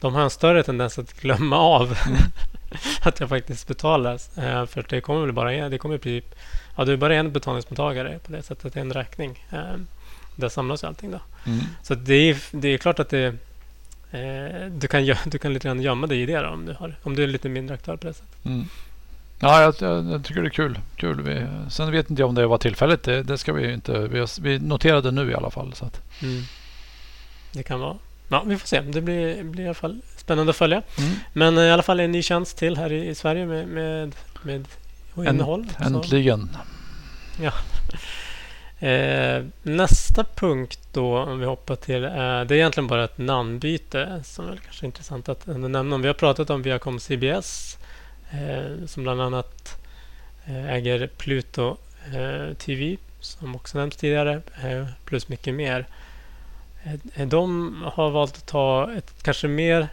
de 0.00 0.14
har 0.14 0.22
en 0.22 0.30
större 0.30 0.62
tendens 0.62 0.98
att 0.98 1.20
glömma 1.20 1.58
av 1.58 1.98
att 3.02 3.20
jag 3.20 3.28
faktiskt 3.28 3.68
betalar. 3.68 4.12
Eh, 4.12 4.66
för 4.66 4.86
det 4.88 5.00
kommer 5.00 5.20
väl 5.20 5.32
bara 5.32 5.68
det 5.68 5.78
kommer 5.78 5.98
bli, 5.98 6.22
ja, 6.76 6.84
det 6.84 6.92
är 6.92 6.96
bara 6.96 7.14
en 7.14 7.32
betalningsmottagare 7.32 8.18
på 8.18 8.32
det 8.32 8.42
sättet, 8.42 8.76
en 8.76 8.92
räkning. 8.92 9.46
Där 10.36 10.48
samlas 10.48 10.84
allting 10.84 11.10
då. 11.10 11.20
Mm. 11.46 11.60
Så 11.82 11.94
det 11.94 12.14
är, 12.14 12.36
det 12.50 12.68
är 12.68 12.78
klart 12.78 12.98
att 12.98 13.08
det, 13.08 13.34
du, 14.70 14.88
kan, 14.88 15.14
du 15.24 15.38
kan 15.38 15.52
lite 15.52 15.68
grann 15.68 15.82
gömma 15.82 16.06
dig 16.06 16.22
i 16.22 16.26
det 16.26 16.38
då, 16.38 16.48
om, 16.48 16.66
du 16.66 16.72
har, 16.72 16.94
om 17.02 17.16
du 17.16 17.22
är 17.22 17.26
lite 17.26 17.48
mindre 17.48 17.74
aktör 17.74 17.96
på 17.96 18.06
det 18.06 18.14
sättet. 18.14 18.44
Mm. 18.44 18.66
Ja, 19.42 19.62
jag, 19.62 19.74
jag, 19.78 20.06
jag, 20.12 20.24
tycker 20.24 20.42
det 20.42 20.48
är 20.48 20.50
kul. 20.50 20.78
kul. 20.96 21.20
Vi, 21.20 21.46
sen 21.70 21.90
vet 21.90 22.10
inte 22.10 22.22
jag 22.22 22.28
om 22.28 22.34
det 22.34 22.46
var 22.46 22.58
tillfälligt. 22.58 23.02
Det, 23.02 23.22
det 23.22 23.38
ska 23.38 23.52
vi 23.52 23.72
inte. 23.72 23.98
Vi, 23.98 24.26
vi 24.40 24.58
noterade 24.58 25.10
nu 25.10 25.30
i 25.30 25.34
alla 25.34 25.50
fall. 25.50 25.74
Så 25.74 25.84
att. 25.84 26.22
Mm. 26.22 26.42
Det 27.52 27.62
kan 27.62 27.80
vara. 27.80 27.96
Ja, 28.28 28.42
vi 28.46 28.58
får 28.58 28.66
se. 28.66 28.80
Det 28.80 29.00
blir, 29.00 29.42
blir 29.42 29.64
i 29.64 29.66
alla 29.66 29.74
fall 29.74 30.00
spännande 30.16 30.50
att 30.50 30.56
följa. 30.56 30.82
Mm. 30.98 31.14
Men 31.32 31.58
i 31.58 31.70
alla 31.70 31.82
fall 31.82 32.00
en 32.00 32.12
ny 32.12 32.22
tjänst 32.22 32.56
till 32.56 32.76
här 32.76 32.92
i, 32.92 33.08
i 33.08 33.14
Sverige 33.14 33.46
med, 33.46 33.68
med, 33.68 34.14
med 34.42 34.66
innehåll. 35.16 35.66
Äntligen. 35.78 36.50
Så. 37.36 37.42
Ja. 37.42 37.52
Eh, 38.86 39.44
nästa 39.62 40.24
punkt 40.24 40.80
då, 40.92 41.18
om 41.18 41.38
vi 41.38 41.46
hoppar 41.46 41.76
till, 41.76 42.04
eh, 42.04 42.10
det 42.10 42.18
är 42.20 42.52
egentligen 42.52 42.86
bara 42.86 43.04
ett 43.04 43.18
namnbyte 43.18 44.20
som 44.24 44.48
är 44.48 44.56
kanske 44.56 44.86
intressant 44.86 45.28
att 45.28 45.46
nämna. 45.46 45.98
Vi 45.98 46.06
har 46.06 46.14
pratat 46.14 46.50
om 46.50 46.62
Viacom 46.62 47.00
CBS 47.00 47.78
Eh, 47.81 47.81
Eh, 48.32 48.86
som 48.86 49.02
bland 49.02 49.20
annat 49.20 49.78
eh, 50.44 50.72
äger 50.72 51.06
Pluto 51.06 51.76
eh, 52.14 52.54
TV 52.54 52.96
som 53.20 53.54
också 53.54 53.78
nämnts 53.78 53.96
tidigare 53.96 54.42
eh, 54.64 54.86
plus 55.04 55.28
mycket 55.28 55.54
mer. 55.54 55.86
Eh, 56.84 56.94
eh, 57.14 57.28
de 57.28 57.74
har 57.94 58.10
valt 58.10 58.36
att 58.36 58.46
ta 58.46 58.92
ett 58.92 59.22
kanske 59.22 59.48
mer 59.48 59.88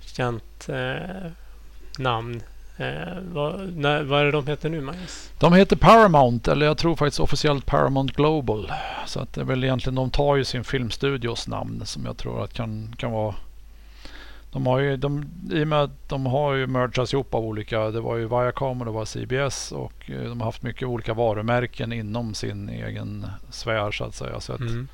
känt 0.00 0.68
eh, 0.68 1.30
namn. 1.98 2.42
Eh, 2.76 3.18
vad, 3.32 3.76
när, 3.76 4.02
vad 4.02 4.20
är 4.20 4.24
det 4.24 4.30
de 4.30 4.46
heter 4.46 4.68
nu 4.68 4.80
Magnus? 4.80 5.30
De 5.38 5.52
heter 5.52 5.76
Paramount 5.76 6.52
eller 6.52 6.66
jag 6.66 6.78
tror 6.78 6.96
faktiskt 6.96 7.20
officiellt 7.20 7.66
Paramount 7.66 8.14
Global. 8.14 8.72
Så 9.06 9.20
att 9.20 9.32
det 9.32 9.40
är 9.40 9.44
väl 9.44 9.64
egentligen 9.64 9.94
de 9.94 10.10
tar 10.10 10.36
ju 10.36 10.44
sin 10.44 10.64
filmstudios 10.64 11.48
namn 11.48 11.82
som 11.86 12.04
jag 12.04 12.16
tror 12.16 12.44
att 12.44 12.52
kan, 12.52 12.94
kan 12.98 13.10
vara 13.10 13.34
de 14.52 14.66
har 14.66 14.78
ju, 14.78 14.96
de, 14.96 15.24
I 15.52 15.64
och 15.64 15.68
med 15.68 15.82
att 15.82 16.08
de 16.08 16.26
har 16.26 16.54
ju 16.54 16.66
mergats 16.66 17.12
ihop 17.12 17.34
av 17.34 17.44
olika, 17.44 17.90
det 17.90 18.00
var 18.00 18.16
ju 18.16 18.28
Viacom 18.28 18.80
och 18.80 18.86
det 18.86 18.92
var 18.92 19.04
CBS 19.04 19.72
och 19.72 20.10
eh, 20.10 20.22
de 20.22 20.40
har 20.40 20.44
haft 20.44 20.62
mycket 20.62 20.88
olika 20.88 21.14
varumärken 21.14 21.92
inom 21.92 22.34
sin 22.34 22.68
egen 22.68 23.26
sfär 23.50 23.90
så 23.90 24.04
att 24.04 24.14
säga. 24.14 24.40
Så 24.40 24.52
att 24.52 24.60
Mm. 24.60 24.88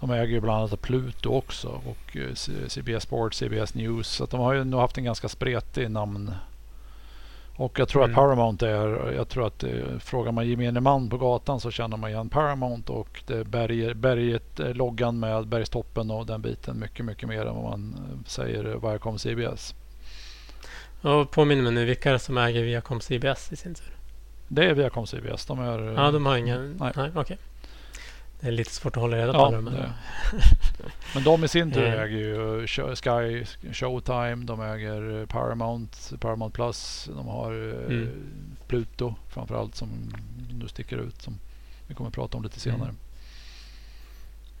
De 0.00 0.10
äger 0.10 0.34
ju 0.34 0.40
bland 0.40 0.58
annat 0.58 0.80
Pluto 0.80 1.30
också 1.30 1.68
och 1.68 2.16
eh, 2.16 2.34
CBS 2.68 3.02
Sports, 3.02 3.38
CBS 3.38 3.74
News. 3.74 4.08
Så 4.08 4.24
att 4.24 4.30
de 4.30 4.40
har 4.40 4.52
ju 4.52 4.64
nog 4.64 4.80
haft 4.80 4.98
en 4.98 5.04
ganska 5.04 5.28
spretig 5.28 5.90
namn. 5.90 6.32
Och 7.58 7.78
jag 7.78 7.88
tror 7.88 8.04
Mm. 8.04 8.10
att 8.12 8.16
Paramount 8.16 8.66
är, 8.66 9.12
jag 9.12 9.28
tror 9.28 9.46
att 9.46 9.64
eh, 9.64 9.70
frågar 10.00 10.32
man 10.32 10.48
gemene 10.48 10.80
man 10.80 11.08
på 11.10 11.18
gatan 11.18 11.60
så 11.60 11.70
känner 11.70 11.96
man 11.96 12.10
igen 12.10 12.28
Paramount 12.28 12.92
och 12.92 13.22
det 13.26 13.34
är 13.38 13.44
berg, 13.44 13.94
berget, 13.94 14.60
eh, 14.60 14.74
loggan 14.74 15.18
med 15.20 15.46
bergstoppen 15.46 16.10
och 16.10 16.26
den 16.26 16.42
biten 16.42 16.78
mycket, 16.78 17.04
mycket 17.04 17.28
mer 17.28 17.46
än 17.46 17.54
vad 17.54 17.64
man 17.64 17.94
eh, 17.94 18.26
säger 18.26 18.64
eh, 18.64 18.80
Viacom 18.90 19.18
CBS. 19.18 19.74
Och 21.02 21.30
påminner 21.30 21.62
mig 21.62 21.72
nu, 21.72 21.84
vilka 21.84 22.08
är 22.08 22.12
det 22.12 22.18
som 22.18 22.38
äger 22.38 22.62
Viacom 22.62 23.00
CBS 23.00 23.52
i 23.52 23.56
sin 23.56 23.74
tur? 23.74 23.96
Det 24.48 24.64
är 24.64 24.74
Viacom 24.74 25.06
CBS. 25.06 25.46
De 25.46 25.60
är... 25.60 25.88
eh, 25.88 25.94
Ja, 25.94 26.10
de 26.10 26.26
har 26.26 26.36
ingen... 26.36 26.76
nej. 26.80 26.92
Nej, 26.96 27.10
okej. 27.14 27.38
Det 28.40 28.46
är 28.46 28.52
lite 28.52 28.70
svårt 28.72 28.96
att 28.96 29.00
hålla 29.02 29.16
reda 29.16 29.32
på 29.32 29.38
Ja. 29.38 29.60
Men, 29.60 29.74
det- 29.74 29.92
Men 31.14 31.24
de 31.24 31.44
i 31.44 31.48
sin 31.48 31.72
tur 31.72 31.84
Eh. 31.84 31.92
äger 32.02 32.18
ju 32.18 32.66
Sky, 32.96 33.44
Showtime, 33.72 34.44
de 34.44 34.60
äger 34.60 35.20
eh, 35.20 35.26
Paramount, 35.26 36.16
Paramount 36.20 36.54
Plus, 36.54 37.08
de 37.16 37.26
har 37.28 37.52
eh, 37.52 37.86
Mm. 37.96 38.08
Pluto 38.68 39.14
framförallt 39.28 39.74
som 39.74 39.88
nu 40.60 40.68
sticker 40.68 40.96
ut 40.98 41.22
som 41.22 41.38
vi 41.86 41.94
kommer 41.94 42.08
att 42.08 42.14
prata 42.14 42.36
om 42.36 42.42
lite 42.42 42.60
senare. 42.60 42.94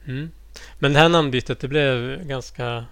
mm. 0.06 0.30
men 0.78 0.92
det 0.92 0.98
här 0.98 1.08
namnbytet, 1.08 1.60
det 1.60 1.68
blev 1.68 2.24
ganska... 2.26 2.84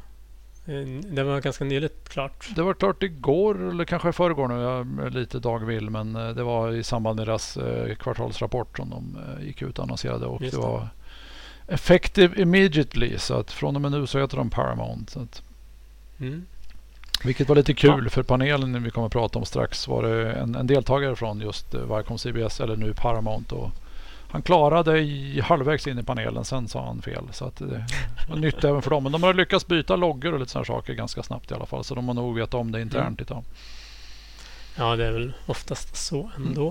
eh, 0.67 0.87
Det 1.03 1.23
var 1.23 1.41
ganska 1.41 1.65
nyligt 1.65 2.09
klart. 2.09 2.49
Det 2.57 2.63
var 2.63 2.75
klart 2.75 3.03
igår 3.03 3.69
eller 3.71 3.85
kanske 3.85 4.09
i 4.09 4.13
förrgår 4.13 4.49
nu, 4.49 4.55
jag 4.55 5.07
är 5.07 5.11
lite 5.11 5.39
dagvill 5.39 5.91
men 5.91 6.17
eh, 6.17 6.29
det 6.29 6.43
var 6.43 6.73
i 6.73 6.83
samband 6.83 7.17
med 7.17 7.27
deras 7.27 7.57
eh, 7.57 7.95
kvartalsrapport 7.95 8.77
som 8.77 8.91
de 8.91 9.17
gick 9.47 9.63
ut 9.63 9.79
och 9.79 9.85
annonserade 9.85 10.27
och 10.27 10.43
Just 10.43 10.55
det 10.55 10.61
var 10.61 10.89
effective 11.67 12.43
immediately 12.43 13.19
så 13.19 13.35
att 13.35 13.51
från 13.51 13.77
och 13.77 13.83
med 13.83 13.93
nu 13.93 14.07
så 14.07 14.19
heter 14.19 14.37
de 14.37 14.51
Paramount. 14.51 15.13
Så 15.13 15.21
att 15.21 15.43
Mm. 16.21 16.47
Vilket 17.25 17.49
var 17.49 17.57
lite 17.57 17.75
kul 17.75 18.11
för 18.11 18.23
panelen 18.23 18.83
vi 18.83 18.91
kommer 18.91 19.07
att 19.07 19.13
prata 19.13 19.39
om 19.39 19.45
strax 19.45 19.89
var 19.89 20.03
det 20.03 20.33
en, 20.33 20.55
en 20.55 20.67
deltagare 20.67 21.17
från 21.17 21.41
just 21.41 21.75
Viacom 21.75 22.19
CBS 22.19 22.61
eller 22.61 22.77
nu 22.77 22.95
Paramount. 22.95 23.55
Och 23.55 23.71
han 24.35 24.43
klarade 24.43 24.99
i 24.99 25.41
halvvägs 25.41 25.87
in 25.87 25.99
i 25.99 26.03
panelen, 26.03 26.45
sen 26.45 26.69
sa 26.69 26.87
han 26.87 27.03
fel. 27.03 27.25
Så 27.33 27.45
att 27.45 27.57
det 27.57 27.85
var 28.29 28.37
nytt 28.37 28.65
även 28.65 28.83
för 28.83 28.91
dem. 28.91 29.03
Men 29.03 29.13
de 29.13 29.23
har 29.23 29.35
lyckats 29.35 29.67
byta 29.67 29.97
loggor 29.97 30.33
och 30.33 30.41
lite 30.41 30.51
sådana 30.53 30.65
saker 30.65 30.95
ganska 30.95 31.23
snabbt 31.23 31.51
i 31.51 31.55
alla 31.55 31.67
fall. 31.67 31.85
Så 31.85 31.95
de 31.95 32.09
har 32.09 32.15
nog 32.15 32.35
vetat 32.37 32.55
om 32.55 32.73
det 32.73 32.81
internt 32.81 33.21
idag. 33.21 33.45
Ja, 34.77 34.97
det 34.97 35.07
är 35.07 35.13
väl 35.13 35.33
oftast 35.47 35.97
så 35.97 36.31
ändå. 36.37 36.69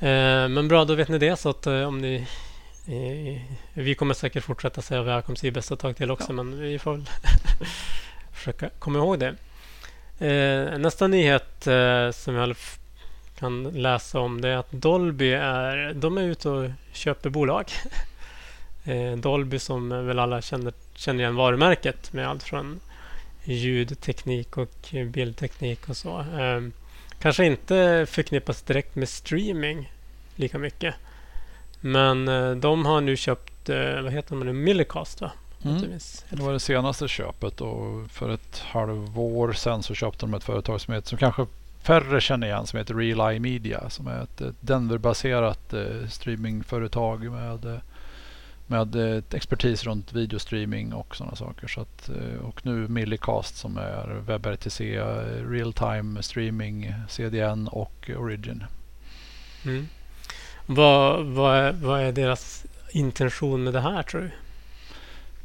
Eh, 0.00 0.48
men 0.48 0.68
bra, 0.68 0.84
då 0.84 0.94
vet 0.94 1.08
ni 1.08 1.18
det. 1.18 1.36
Så 1.36 1.48
att 1.50 1.66
eh, 1.66 1.82
om 1.82 1.98
ni... 1.98 2.26
Eh, 2.86 3.42
vi 3.74 3.94
kommer 3.94 4.14
säkert 4.14 4.44
fortsätta 4.44 4.82
säga 4.82 5.02
Viacom 5.02 5.36
CBS 5.36 5.72
ett 5.72 5.78
tag 5.80 5.96
till 5.96 6.10
också, 6.10 6.32
men 6.32 6.60
vi 6.60 6.78
får 6.78 6.92
väl 6.92 7.04
försöka 8.32 8.68
komma 8.78 8.98
ihåg 8.98 9.18
det. 9.18 9.34
Eh, 10.26 10.78
nästa 10.78 11.06
nyhet 11.06 11.66
eh, 11.66 12.10
som 12.10 12.34
jag 12.34 12.50
f- 12.50 12.77
kan 13.38 13.62
läsa 13.62 14.20
om 14.20 14.40
det 14.40 14.48
är 14.48 14.56
att 14.56 14.72
Dolby 14.72 15.32
är, 15.32 15.94
de 15.94 16.18
är 16.18 16.22
ute 16.22 16.48
och 16.48 16.70
köper 16.92 17.30
bolag. 17.30 17.64
eh, 18.84 19.12
Dolby 19.12 19.58
som 19.58 20.06
väl 20.06 20.18
alla 20.18 20.42
känner, 20.42 20.72
känner 20.94 21.20
igen 21.20 21.36
varumärket 21.36 22.12
med 22.12 22.28
allt 22.28 22.42
från 22.42 22.80
ljudteknik 23.44 24.56
och 24.56 24.94
bildteknik 25.06 25.88
och 25.88 25.96
så. 25.96 26.20
Eh, 26.20 26.60
kanske 27.20 27.44
inte 27.44 28.06
förknippas 28.08 28.62
direkt 28.62 28.94
med 28.94 29.08
streaming 29.08 29.92
lika 30.36 30.58
mycket. 30.58 30.94
Men 31.80 32.28
eh, 32.28 32.50
de 32.50 32.86
har 32.86 33.00
nu 33.00 33.16
köpt, 33.16 33.68
vad 34.02 34.12
heter 34.12 34.36
de 34.36 34.46
nu, 34.46 34.52
Millicast 34.52 35.20
va? 35.20 35.32
Mm. 35.64 35.98
Det 36.30 36.42
var 36.42 36.52
det 36.52 36.60
senaste 36.60 37.08
köpet 37.08 37.60
och 37.60 38.10
för 38.10 38.30
ett 38.30 38.58
halvår 38.58 39.52
sedan 39.52 39.82
så 39.82 39.94
köpte 39.94 40.26
de 40.26 40.34
ett 40.34 40.44
företag 40.44 40.80
som, 40.80 40.94
heter, 40.94 41.08
som 41.08 41.18
kanske 41.18 41.46
färre 41.88 42.20
känner 42.20 42.46
igen 42.46 42.66
som 42.66 42.78
heter 42.78 42.94
Real 42.94 43.30
Eye 43.30 43.40
Media 43.40 43.90
som 43.90 44.06
är 44.06 44.22
ett, 44.22 44.40
ett 44.40 44.56
Denver-baserat 44.60 45.72
eh, 45.72 46.06
streamingföretag 46.08 47.30
med, 47.30 47.64
eh, 47.64 47.80
med 48.66 48.96
eh, 48.96 49.22
expertis 49.32 49.84
runt 49.84 50.12
videostreaming 50.12 50.92
och 50.92 51.16
sådana 51.16 51.36
saker. 51.36 51.68
Så 51.68 51.80
att, 51.80 52.08
eh, 52.08 52.40
och 52.44 52.66
nu 52.66 52.88
Millicast 52.88 53.56
som 53.56 53.76
är 53.76 54.22
WebRTC, 54.26 54.96
eh, 54.96 55.50
Real 55.50 55.72
Time 55.72 56.22
Streaming, 56.22 56.94
CDN 57.08 57.68
och 57.68 58.10
Origin. 58.16 58.64
Mm. 59.64 59.88
Vad, 60.66 61.26
vad, 61.26 61.56
är, 61.56 61.72
vad 61.72 62.00
är 62.00 62.12
deras 62.12 62.66
intention 62.90 63.64
med 63.64 63.72
det 63.72 63.80
här 63.80 64.02
tror 64.02 64.20
du? 64.20 64.30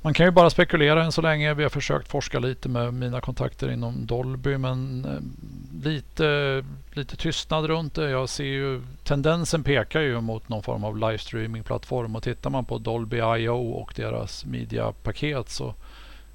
Man 0.05 0.13
kan 0.13 0.25
ju 0.25 0.31
bara 0.31 0.49
spekulera 0.49 1.03
än 1.03 1.11
så 1.11 1.21
länge. 1.21 1.53
Vi 1.53 1.63
har 1.63 1.69
försökt 1.69 2.07
forska 2.07 2.39
lite 2.39 2.69
med 2.69 2.93
mina 2.93 3.21
kontakter 3.21 3.71
inom 3.71 4.05
Dolby 4.05 4.57
men 4.57 5.05
eh, 5.05 5.83
lite, 5.85 6.63
lite 6.93 7.15
tystnad 7.15 7.65
runt 7.65 7.93
det. 7.95 8.09
Jag 8.09 8.29
ser 8.29 8.43
ju 8.43 8.81
tendensen 9.03 9.63
pekar 9.63 10.01
ju 10.01 10.21
mot 10.21 10.49
någon 10.49 10.63
form 10.63 10.83
av 10.83 10.97
livestreamingplattform 10.97 12.15
och 12.15 12.23
tittar 12.23 12.49
man 12.49 12.65
på 12.65 12.77
Dolby 12.77 13.17
I.O. 13.17 13.71
och 13.71 13.93
deras 13.95 14.45
mediapaket 14.45 15.49
så 15.49 15.73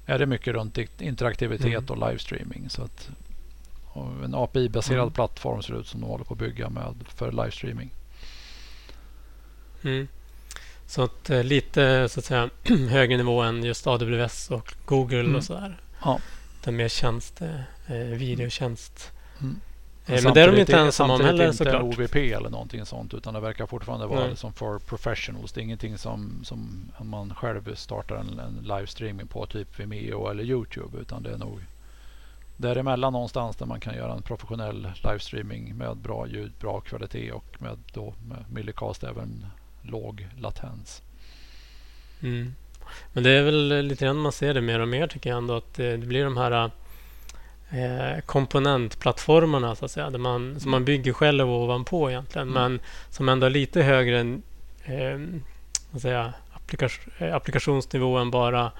är 0.05 0.19
det 0.19 0.25
mycket 0.25 0.53
runt 0.53 0.77
interaktivitet 1.01 1.65
Mm. 1.65 1.85
och 1.89 2.09
livestreaming. 2.09 2.69
Så 2.69 2.81
att, 2.83 3.09
och 3.85 4.23
en 4.25 4.35
API-baserad 4.35 5.01
Mm. 5.01 5.13
plattform 5.13 5.61
ser 5.61 5.73
det 5.73 5.79
ut 5.79 5.87
som 5.87 6.01
de 6.01 6.07
håller 6.09 6.25
på 6.25 6.33
att 6.33 6.39
bygga 6.39 6.69
med 6.69 6.95
för 7.07 7.31
livestreaming. 7.31 7.89
Mm. 9.83 10.07
Så 10.89 11.01
att 11.01 11.29
eh, 11.29 11.43
lite 11.43 12.09
så 12.09 12.19
att 12.19 12.25
säga 12.25 12.49
högre 12.89 13.17
nivå 13.17 13.41
än 13.41 13.63
just 13.63 13.87
AWS 13.87 14.51
och 14.51 14.73
Google 14.85 15.19
Mm. 15.19 15.35
och 15.35 15.43
sådär. 15.43 15.77
Ja. 16.03 16.19
Den 16.63 16.75
mer 16.75 16.87
tjänst, 16.87 17.41
eh, 17.87 17.95
videotjänst. 17.95 19.11
Mm. 19.41 19.59
Eh, 20.05 20.23
men 20.23 20.33
det 20.33 20.41
är 20.41 20.47
de 20.47 20.51
Samtidigt 20.51 20.59
inte 20.59 20.79
ensamma 20.79 21.13
om 21.13 21.19
samtidigt 21.19 21.39
heller 21.39 21.45
inte 21.51 21.57
såklart. 21.57 21.99
OVP 21.99 22.15
eller 22.15 22.49
någonting 22.49 22.85
sånt 22.85 23.13
utan 23.13 23.33
det 23.33 23.39
verkar 23.39 23.65
fortfarande 23.65 24.07
vara 24.07 24.19
Nej. 24.19 24.29
liksom 24.29 24.53
för 24.53 24.79
professionals. 24.79 25.51
Det 25.51 25.61
är 25.61 25.63
ingenting 25.63 25.97
som, 25.97 26.41
som 26.43 26.91
om 26.97 27.09
man 27.09 27.35
själv 27.35 27.75
startar 27.75 28.15
en, 28.15 28.39
en 28.39 28.59
livestreaming 28.63 29.27
på 29.27 29.45
typ 29.45 29.79
Vimeo 29.79 30.27
eller 30.27 30.43
Youtube 30.43 30.97
utan 30.97 31.23
det 31.23 31.31
är 31.31 31.37
nog 31.37 31.59
däremellan 32.57 33.13
någonstans 33.13 33.55
där 33.55 33.65
man 33.65 33.79
kan 33.79 33.95
göra 33.95 34.13
en 34.13 34.21
professionell 34.21 34.87
livestreaming 35.03 35.75
med 35.75 35.97
bra 35.97 36.27
ljud, 36.27 36.51
bra 36.59 36.79
kvalitet 36.79 37.31
och 37.31 37.55
med, 37.59 37.77
då, 37.93 38.13
med 38.27 38.45
Millicast 38.49 39.03
även 39.03 39.45
låg 39.81 40.27
latens. 40.37 41.01
Mm. 42.21 42.55
Men 43.13 43.23
det 43.23 43.29
är 43.29 43.43
väl 43.43 43.85
lite 43.85 44.05
grann 44.05 44.17
man 44.17 44.31
ser 44.31 44.53
det 44.53 44.61
mer 44.61 44.79
och 44.79 44.87
mer 44.87 45.07
tycker 45.07 45.29
jag 45.29 45.37
ändå 45.37 45.57
att 45.57 45.73
det 45.73 45.97
blir 45.97 46.23
de 46.23 46.37
här 46.37 46.71
eh, 47.69 48.21
komponentplattformarna 48.25 49.75
så 49.75 49.85
att 49.85 49.91
säga. 49.91 50.09
Där 50.09 50.19
man, 50.19 50.59
som 50.59 50.71
man 50.71 50.85
bygger 50.85 51.13
själv 51.13 51.49
ovanpå 51.49 52.09
egentligen. 52.09 52.49
Mm. 52.49 52.61
Men 52.61 52.79
som 53.09 53.29
ändå 53.29 53.45
är 53.45 53.49
lite 53.49 53.81
högre 53.81 54.19
än 54.19 54.41
eh, 54.83 56.29
applikation, 56.53 57.13
eh, 57.17 57.35
applikationsnivå 57.35 58.17
än 58.17 58.31
bara 58.31 58.71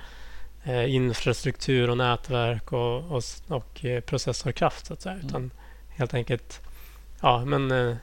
eh, 0.63 0.95
infrastruktur 0.95 1.89
och 1.89 1.97
nätverk 1.97 2.71
och, 2.71 3.11
och, 3.11 3.23
och 3.47 3.85
eh, 3.85 4.01
processorkraft 4.01 4.85
så 4.85 4.93
att 4.93 5.01
säga. 5.01 5.15
Mm. 5.15 5.27
Utan 5.27 5.51
helt 5.89 6.13
enkelt 6.13 6.61
ja, 7.21 7.45
men, 7.45 7.95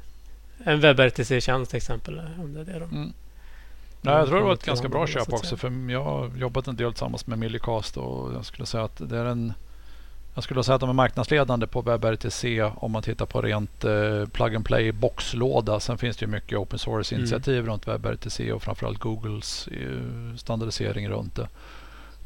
en 0.64 0.80
WebRTC-tjänst 0.80 1.70
till 1.70 1.76
exempel. 1.76 2.20
Om 2.38 2.54
det 2.54 2.60
är 2.60 2.64
det 2.64 2.78
de 2.78 2.84
Mm. 2.84 3.12
Nej, 4.00 4.14
jag 4.14 4.26
tror 4.28 4.38
det 4.38 4.44
var 4.44 4.52
ett 4.52 4.64
ganska 4.64 4.88
bra 4.88 5.06
köp 5.06 5.32
också. 5.32 5.56
För 5.56 5.90
jag 5.90 6.04
har 6.04 6.30
jobbat 6.36 6.68
en 6.68 6.76
del 6.76 6.92
tillsammans 6.92 7.26
med 7.26 7.38
Millicast 7.38 7.96
och 7.96 8.34
jag 8.34 8.44
skulle 8.44 8.66
säga 8.66 8.84
att 8.84 8.96
det 9.08 9.18
är 9.18 9.24
en 9.24 9.52
jag 10.34 10.44
skulle 10.44 10.64
säga 10.64 10.74
att 10.74 10.80
de 10.80 10.90
är 10.90 10.94
marknadsledande 10.94 11.66
på 11.66 11.80
WebRTC 11.82 12.62
om 12.62 12.92
man 12.92 13.02
tittar 13.02 13.26
på 13.26 13.42
rent 13.42 13.84
eh, 13.84 14.26
plug 14.32 14.54
and 14.54 14.64
play 14.64 14.92
boxlåda. 14.92 15.80
Sen 15.80 15.98
finns 15.98 16.16
det 16.16 16.24
ju 16.24 16.30
mycket 16.30 16.58
open 16.58 16.78
source 16.78 17.14
Mm. 17.14 17.20
initiativ 17.22 17.66
runt 17.66 17.88
WebRTC 17.88 18.52
och 18.52 18.62
framförallt 18.62 18.98
Googles 18.98 19.68
eh, 19.68 20.36
standardisering 20.36 21.08
runt 21.08 21.34
det. 21.36 21.48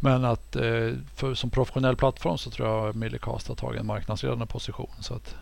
Men 0.00 0.24
att 0.24 0.56
eh, 0.56 0.90
för, 1.14 1.34
som 1.34 1.50
professionell 1.50 1.96
plattform 1.96 2.38
så 2.38 2.50
tror 2.50 2.68
jag 2.68 2.96
Millicast 2.96 3.48
har 3.48 3.54
tagit 3.54 3.80
en 3.80 3.86
marknadsledande 3.86 4.46
position. 4.46 4.90
Så 5.00 5.14
att, 5.14 5.34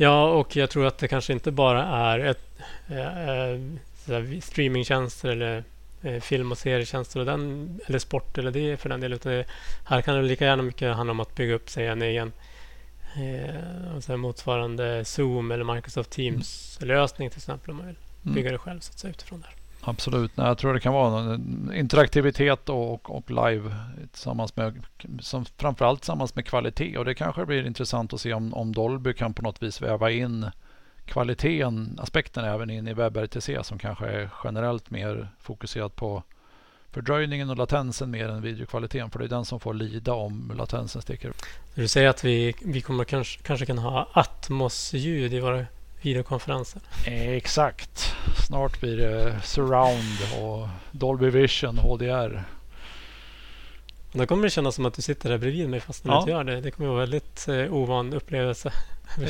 Ja, 0.00 0.30
och 0.30 0.56
jag 0.56 0.70
tror 0.70 0.86
att 0.86 0.98
det 0.98 1.08
kanske 1.08 1.32
inte 1.32 1.50
bara 1.50 1.84
är 1.84 2.18
ett, 2.18 2.60
äh, 2.88 4.40
streamingtjänster 4.40 5.28
eller 5.28 5.64
äh, 6.02 6.20
film 6.20 6.52
och 6.52 6.58
serietjänster 6.58 7.20
och 7.20 7.26
den, 7.26 7.80
eller 7.86 7.98
sport 7.98 8.38
eller 8.38 8.50
det 8.50 8.76
för 8.76 8.88
den 8.88 9.00
delen. 9.00 9.16
Utan 9.16 9.32
det, 9.32 9.44
här 9.84 10.00
kan 10.00 10.16
det 10.16 10.22
lika 10.22 10.44
gärna 10.44 10.62
mycket 10.62 10.96
handla 10.96 11.10
om 11.10 11.20
att 11.20 11.34
bygga 11.34 11.54
upp 11.54 11.70
sig 11.70 11.86
en 11.86 12.02
egen 12.02 12.32
eh, 14.08 14.16
motsvarande 14.16 15.04
Zoom 15.04 15.50
eller 15.50 15.74
Microsoft 15.74 16.10
Teams-lösning 16.10 17.26
mm. 17.26 17.30
till 17.30 17.38
exempel 17.38 17.70
om 17.70 17.76
man 17.76 17.86
vill 17.86 17.96
mm. 18.24 18.34
bygga 18.34 18.52
det 18.52 18.58
själv 18.58 18.80
så 18.80 18.92
att 18.92 18.98
säga, 18.98 19.10
utifrån 19.10 19.40
där. 19.40 19.57
Absolut. 19.88 20.36
Nej, 20.36 20.46
jag 20.46 20.58
tror 20.58 20.74
det 20.74 20.80
kan 20.80 20.92
vara 20.92 21.40
interaktivitet 21.74 22.68
och, 22.68 23.10
och 23.10 23.30
live 23.30 23.74
tillsammans 24.12 24.56
med, 24.56 24.82
som, 25.20 25.44
framförallt 25.44 26.00
tillsammans 26.00 26.34
med 26.34 26.46
kvalitet. 26.46 26.98
Och 26.98 27.04
det 27.04 27.14
kanske 27.14 27.46
blir 27.46 27.66
intressant 27.66 28.12
att 28.12 28.20
se 28.20 28.32
om, 28.32 28.54
om 28.54 28.72
Dolby 28.72 29.14
kan 29.14 29.34
på 29.34 29.42
något 29.42 29.62
vis 29.62 29.82
väva 29.82 30.10
in 30.10 30.50
kvaliteten, 31.04 31.98
aspekten 32.02 32.44
även 32.44 32.70
in 32.70 32.88
i 32.88 32.94
WebRTC 32.94 33.58
som 33.62 33.78
kanske 33.78 34.06
är 34.06 34.30
generellt 34.44 34.90
mer 34.90 35.28
fokuserat 35.40 35.96
på 35.96 36.22
fördröjningen 36.90 37.50
och 37.50 37.56
latensen 37.56 38.10
mer 38.10 38.28
än 38.28 38.42
videokvaliteten. 38.42 39.10
För 39.10 39.18
det 39.18 39.24
är 39.24 39.28
den 39.28 39.44
som 39.44 39.60
får 39.60 39.74
lida 39.74 40.12
om 40.12 40.52
latensen 40.56 41.02
sticker. 41.02 41.32
Du 41.74 41.88
säger 41.88 42.08
att 42.08 42.24
vi, 42.24 42.54
vi 42.64 42.80
kommer 42.80 43.04
kanske, 43.04 43.42
kanske 43.42 43.66
kan 43.66 43.78
ha 43.78 44.08
Atmos-ljud 44.12 45.34
i 45.34 45.40
våra 45.40 45.66
videokonferenser. 46.02 46.82
Exakt. 47.04 48.14
Snart 48.46 48.80
blir 48.80 48.96
det 48.96 49.40
surround 49.44 50.42
och 50.42 50.68
Dolby 50.90 51.30
Vision 51.30 51.78
HDR. 51.78 52.44
Då 54.12 54.26
kommer 54.26 54.42
det 54.42 54.50
kännas 54.50 54.74
som 54.74 54.86
att 54.86 54.94
du 54.94 55.02
sitter 55.02 55.30
där 55.30 55.38
bredvid 55.38 55.68
mig 55.68 55.80
fast 55.80 56.04
du 56.04 56.10
ja. 56.10 56.18
inte 56.18 56.30
gör 56.30 56.44
det. 56.44 56.60
Det 56.60 56.70
kommer 56.70 56.88
vara 56.88 57.02
en 57.02 57.10
väldigt 57.10 57.48
eh, 57.48 57.74
ovan 57.74 58.12
upplevelse. 58.12 58.72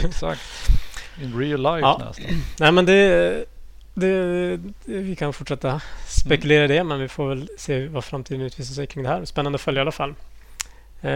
Exakt. 0.05 0.41
In 1.23 1.39
real 1.39 1.63
life 1.63 1.81
ja. 1.81 2.03
nästan. 2.07 2.43
Nej 2.61 2.73
men 2.73 2.87
det, 2.87 3.45
det, 3.95 4.61
vi 4.85 5.17
kan 5.17 5.33
fortsätta 5.33 5.81
spekulera 6.07 6.65
i 6.65 6.69
det 6.69 6.85
men 6.85 7.01
vi 7.01 7.09
får 7.09 7.29
väl 7.29 7.49
se 7.59 7.89
vad 7.89 8.05
framtiden 8.05 8.41
utvisar 8.41 8.75
sig 8.75 8.87
kring 8.87 9.05
det 9.05 9.11
här. 9.11 9.25
Spännande 9.25 9.57
att 9.57 9.63
följa 9.63 9.81
i 9.81 9.83
alla 9.83 9.93
fall. 9.93 10.15
Eh, 11.01 11.11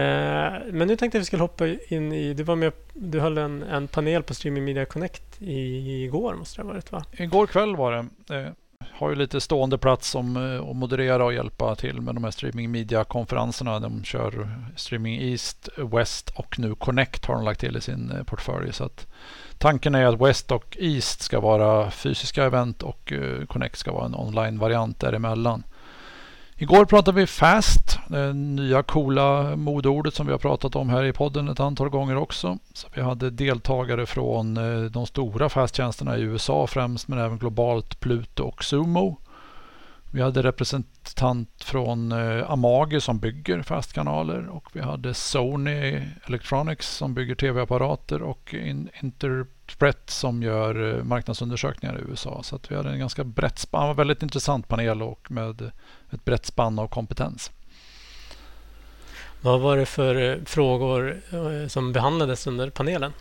men 0.71 0.87
nu 0.87 0.95
tänkte 0.95 1.05
jag 1.05 1.19
att 1.19 1.21
vi 1.21 1.25
skulle 1.25 1.41
hoppa 1.41 1.67
in 1.67 2.11
i... 2.11 2.33
Du 2.33 2.43
var 2.43 2.55
med 2.55 2.73
du 2.93 3.19
höll 3.19 3.37
en, 3.37 3.63
en 3.63 3.87
panel 3.87 4.23
på 4.23 4.33
Streaming 4.33 4.63
Media 4.63 4.85
Connect 4.85 5.41
igår 5.41 6.35
måste 6.35 6.61
det 6.61 6.65
ha 6.65 6.73
varit 6.73 6.91
va? 6.91 7.03
Igår 7.11 7.47
kväll 7.47 7.75
var 7.75 7.91
det. 7.91 8.35
Eh, 8.35 8.51
har 8.91 9.09
ju 9.09 9.15
lite 9.15 9.41
stående 9.41 9.77
plats 9.77 10.09
som 10.09 10.37
eh, 10.37 10.69
att 10.69 10.75
moderera 10.75 11.25
och 11.25 11.33
hjälpa 11.33 11.75
till 11.75 12.01
med 12.01 12.15
de 12.15 12.23
här 12.23 12.31
Streaming 12.31 12.71
Media-konferenserna. 12.71 13.79
De 13.79 14.03
kör 14.03 14.49
Streaming 14.75 15.21
East, 15.21 15.69
West 15.77 16.29
och 16.29 16.59
nu 16.59 16.75
Connect 16.75 17.25
har 17.25 17.35
de 17.35 17.43
lagt 17.43 17.59
till 17.59 17.77
i 17.77 17.81
sin 17.81 18.13
portfölj. 18.25 18.73
Så 18.73 18.83
att 18.83 19.07
tanken 19.57 19.95
är 19.95 20.05
att 20.05 20.21
West 20.21 20.51
och 20.51 20.77
East 20.79 21.21
ska 21.21 21.39
vara 21.39 21.91
fysiska 21.91 22.43
event 22.43 22.83
och 22.83 23.13
Connect 23.47 23.77
ska 23.77 23.91
vara 23.91 24.05
en 24.05 24.15
online-variant 24.15 24.99
däremellan. 24.99 25.63
Igår 26.57 26.85
pratade 26.85 27.19
vi 27.19 27.27
Fast, 27.27 27.99
det 28.07 28.33
nya 28.33 28.83
coola 28.83 29.55
modordet 29.55 30.13
som 30.13 30.25
vi 30.25 30.31
har 30.31 30.39
pratat 30.39 30.75
om 30.75 30.89
här 30.89 31.03
i 31.03 31.13
podden 31.13 31.47
ett 31.47 31.59
antal 31.59 31.89
gånger 31.89 32.15
också. 32.15 32.57
Så 32.73 32.87
vi 32.93 33.01
hade 33.01 33.29
deltagare 33.29 34.05
från 34.05 34.57
eh, 34.57 34.91
de 34.91 35.05
stora 35.05 35.49
Fast-tjänsterna 35.49 36.17
i 36.17 36.21
USA 36.21 36.67
främst 36.67 37.07
men 37.07 37.19
även 37.19 37.37
globalt 37.37 37.99
Pluto 37.99 38.43
och 38.43 38.63
Sumo. 38.63 39.17
Vi 40.15 40.21
hade 40.21 40.43
representant 40.43 41.63
från 41.63 42.11
eh, 42.11 42.51
Amagi 42.51 43.01
som 43.01 43.19
bygger 43.19 43.61
Fast-kanaler 43.61 44.47
och 44.47 44.69
vi 44.73 44.81
hade 44.81 45.13
Sony 45.13 46.01
Electronics 46.27 46.87
som 46.87 47.13
bygger 47.13 47.35
tv-apparater 47.35 48.21
och 48.21 48.53
Interpret 49.01 50.09
som 50.09 50.43
gör 50.43 50.97
eh, 50.97 51.03
marknadsundersökningar 51.03 51.99
i 51.99 52.11
USA. 52.11 52.43
Så 52.43 52.59
vi 52.69 52.75
hade 52.75 52.89
en 52.89 52.99
ganska 52.99 53.23
brett 53.23 53.59
spann, 53.59 53.89
en 53.89 53.95
väldigt 53.95 54.23
intressant 54.23 54.67
panel 54.67 55.01
och 55.01 55.31
med 55.31 55.71
ett 56.11 56.25
brett 56.25 56.45
spann 56.45 56.79
av 56.79 56.87
kompetens. 56.87 57.51
Vad 59.41 59.61
var 59.61 59.77
det 59.77 59.85
för 59.85 60.31
eh, 60.31 60.43
frågor 60.45 61.21
som 61.67 61.93
behandlades 61.93 62.47
under 62.47 62.69
panelen? 62.69 63.13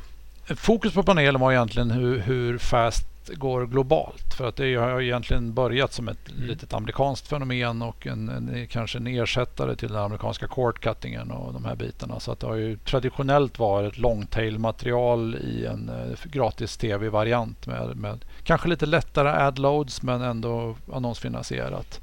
Fokus 0.56 0.94
på 0.94 1.02
panelen 1.02 1.40
var 1.40 1.52
egentligen 1.52 1.90
hur, 1.90 2.18
hur 2.18 2.58
fast 2.58 3.11
går 3.28 3.66
globalt. 3.66 4.34
För 4.34 4.48
att 4.48 4.56
det 4.56 4.74
har 4.74 5.00
egentligen 5.00 5.54
börjat 5.54 5.92
som 5.92 6.08
ett 6.08 6.30
mm. 6.30 6.48
litet 6.48 6.74
amerikanskt 6.74 7.28
fenomen 7.28 7.82
och 7.82 8.06
en, 8.06 8.28
en, 8.28 8.66
kanske 8.66 8.98
en 8.98 9.06
ersättare 9.06 9.76
till 9.76 9.88
den 9.88 10.02
amerikanska 10.02 10.46
cord-cuttingen 10.46 11.30
och 11.30 11.52
de 11.52 11.64
här 11.64 11.76
bitarna. 11.76 12.20
Så 12.20 12.32
att 12.32 12.40
det 12.40 12.46
har 12.46 12.54
ju 12.54 12.76
traditionellt 12.76 13.58
varit 13.58 13.98
long-tail-material 13.98 15.34
i 15.34 15.66
en 15.66 15.90
uh, 15.90 16.16
gratis 16.24 16.76
tv-variant 16.76 17.66
med, 17.66 17.96
med 17.96 18.24
kanske 18.44 18.68
lite 18.68 18.86
lättare 18.86 19.28
ad-loads 19.28 20.02
men 20.02 20.22
ändå 20.22 20.76
annonsfinansierat 20.92 22.00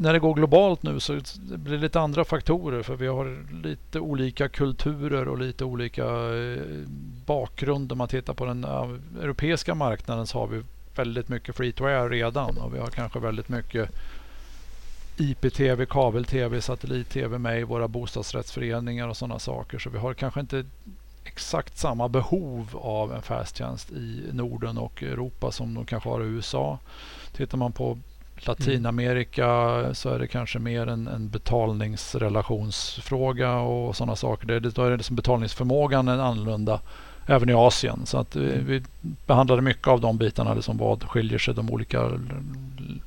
när 0.00 0.12
det 0.12 0.18
går 0.18 0.34
globalt 0.34 0.82
nu 0.82 1.00
så 1.00 1.20
blir 1.38 1.76
det 1.76 1.82
lite 1.82 2.00
andra 2.00 2.24
faktorer 2.24 2.82
för 2.82 2.96
vi 2.96 3.06
har 3.06 3.44
lite 3.62 4.00
olika 4.00 4.48
kulturer 4.48 5.28
och 5.28 5.38
lite 5.38 5.64
olika 5.64 6.04
eh, 6.04 6.62
bakgrund. 7.26 7.92
Om 7.92 7.98
man 7.98 8.08
tittar 8.08 8.34
på 8.34 8.44
den 8.44 8.64
eh, 8.64 8.90
europeiska 9.22 9.74
marknaden 9.74 10.26
så 10.26 10.38
har 10.38 10.46
vi 10.46 10.62
väldigt 10.94 11.28
mycket 11.28 11.56
free 11.56 11.72
to 11.72 11.84
air 11.84 12.08
redan 12.08 12.58
och 12.58 12.74
vi 12.74 12.78
har 12.78 12.86
kanske 12.86 13.18
väldigt 13.18 13.48
mycket 13.48 13.90
IPTV, 15.16 15.86
kabel-TV, 15.86 16.60
satellit-TV 16.60 17.38
med 17.38 17.60
i 17.60 17.64
våra 17.64 17.88
bostadsrättsföreningar 17.88 19.08
och 19.08 19.16
sådana 19.16 19.38
saker. 19.38 19.78
Så 19.78 19.90
vi 19.90 19.98
har 19.98 20.14
kanske 20.14 20.40
inte 20.40 20.64
exakt 21.24 21.78
samma 21.78 22.08
behov 22.08 22.68
av 22.74 23.14
en 23.14 23.22
fästtjänst 23.22 23.90
i 23.90 24.24
Norden 24.32 24.78
och 24.78 25.02
Europa 25.02 25.52
som 25.52 25.74
de 25.74 25.86
kanske 25.86 26.08
har 26.08 26.20
i 26.20 26.26
USA. 26.26 26.78
Tittar 27.32 27.58
man 27.58 27.72
på 27.72 27.98
Latinamerika 28.46 29.46
så 29.94 30.10
är 30.10 30.18
det 30.18 30.26
kanske 30.26 30.58
mer 30.58 30.86
en, 30.86 31.08
en 31.08 31.28
betalningsrelationsfråga 31.28 33.54
och 33.54 33.96
sådana 33.96 34.16
saker. 34.16 34.46
Det, 34.46 34.60
då 34.60 34.84
är 34.84 34.90
det 34.90 34.96
liksom 34.96 35.16
betalningsförmågan 35.16 36.08
är 36.08 36.18
annorlunda 36.18 36.80
även 37.26 37.48
i 37.48 37.52
Asien. 37.52 38.06
Så 38.06 38.18
att 38.18 38.36
vi, 38.36 38.58
vi 38.58 38.82
behandlade 39.26 39.62
mycket 39.62 39.88
av 39.88 40.00
de 40.00 40.18
bitarna, 40.18 40.54
liksom 40.54 40.78
vad 40.78 41.02
skiljer 41.02 41.38
sig 41.38 41.54
de 41.54 41.70
olika 41.70 42.10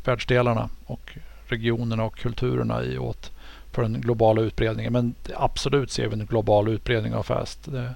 världsdelarna 0.04 0.70
och 0.86 1.17
regionerna 1.48 2.04
och 2.04 2.17
kulturerna 2.17 2.84
i 2.84 2.98
åt 2.98 3.32
för 3.72 3.82
den 3.82 4.02
globala 4.02 4.41
utbredningen. 4.41 4.94
Men 4.94 5.15
absolut 5.36 5.91
ser 5.91 6.08
vi 6.08 6.13
en 6.13 6.26
global 6.26 6.67
utbredning 6.67 7.15
av 7.15 7.24
FAST. 7.24 7.72
Det, 7.72 7.96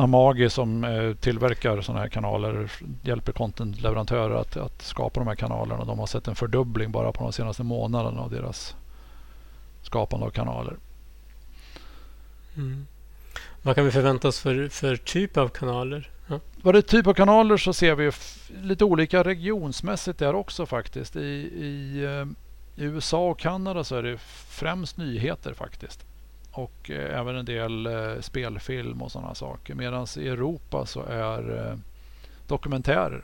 Amagi 0.00 0.50
som 0.50 0.84
eh, 0.84 1.14
tillverkar 1.14 1.80
sådana 1.80 2.00
här 2.00 2.08
kanaler 2.08 2.70
hjälper 3.02 3.32
contentleverantörer 3.32 4.34
att, 4.34 4.56
att 4.56 4.82
skapa 4.82 5.20
de 5.20 5.26
här 5.26 5.34
kanalerna. 5.34 5.84
De 5.84 5.98
har 5.98 6.06
sett 6.06 6.28
en 6.28 6.34
fördubbling 6.34 6.92
bara 6.92 7.12
på 7.12 7.22
de 7.22 7.32
senaste 7.32 7.62
månaderna 7.62 8.20
av 8.20 8.30
deras 8.30 8.76
skapande 9.82 10.26
av 10.26 10.30
kanaler. 10.30 10.76
Mm. 12.56 12.86
Vad 13.62 13.74
kan 13.74 13.84
vi 13.84 13.90
förvänta 13.90 14.28
oss 14.28 14.40
för, 14.40 14.68
för 14.68 14.96
typ 14.96 15.36
av 15.36 15.48
kanaler? 15.48 16.10
Ja. 16.26 16.40
Vad 16.62 16.74
det 16.74 16.78
är 16.78 16.82
typ 16.82 17.06
av 17.06 17.14
kanaler 17.14 17.56
så 17.56 17.72
ser 17.72 17.94
vi 17.94 18.12
lite 18.62 18.84
olika 18.84 19.24
regionsmässigt 19.24 20.18
där 20.18 20.34
också 20.34 20.66
faktiskt. 20.66 21.16
I, 21.16 21.20
i, 21.20 22.04
eh, 22.04 22.84
I 22.84 22.86
USA 22.86 23.30
och 23.30 23.38
Kanada 23.38 23.84
så 23.84 23.96
är 23.96 24.02
det 24.02 24.18
främst 24.48 24.96
nyheter 24.96 25.54
faktiskt 25.54 26.07
och 26.52 26.90
eh, 26.90 27.18
även 27.20 27.36
en 27.36 27.44
del 27.44 27.86
eh, 27.86 28.20
spelfilm 28.20 29.02
och 29.02 29.12
sådana 29.12 29.34
saker. 29.34 29.74
Medan 29.74 30.06
i 30.16 30.28
Europa 30.28 30.86
så 30.86 31.02
är 31.02 31.66
eh, 31.66 31.78
dokumentärer 32.46 33.22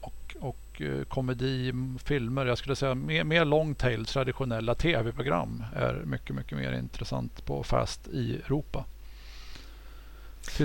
och, 0.00 0.36
och 0.40 0.82
komedi, 1.08 1.72
filmer, 2.04 2.46
jag 2.46 2.58
skulle 2.58 2.76
säga 2.76 2.94
mer, 2.94 3.24
mer 3.24 3.44
long 3.44 3.74
tail 3.74 4.06
traditionella 4.06 4.74
tv-program 4.74 5.64
är 5.76 5.94
mycket, 5.94 6.36
mycket 6.36 6.58
mer 6.58 6.72
intressant 6.72 7.46
på 7.46 7.62
Fast 7.62 8.08
i 8.08 8.36
Europa. 8.36 8.84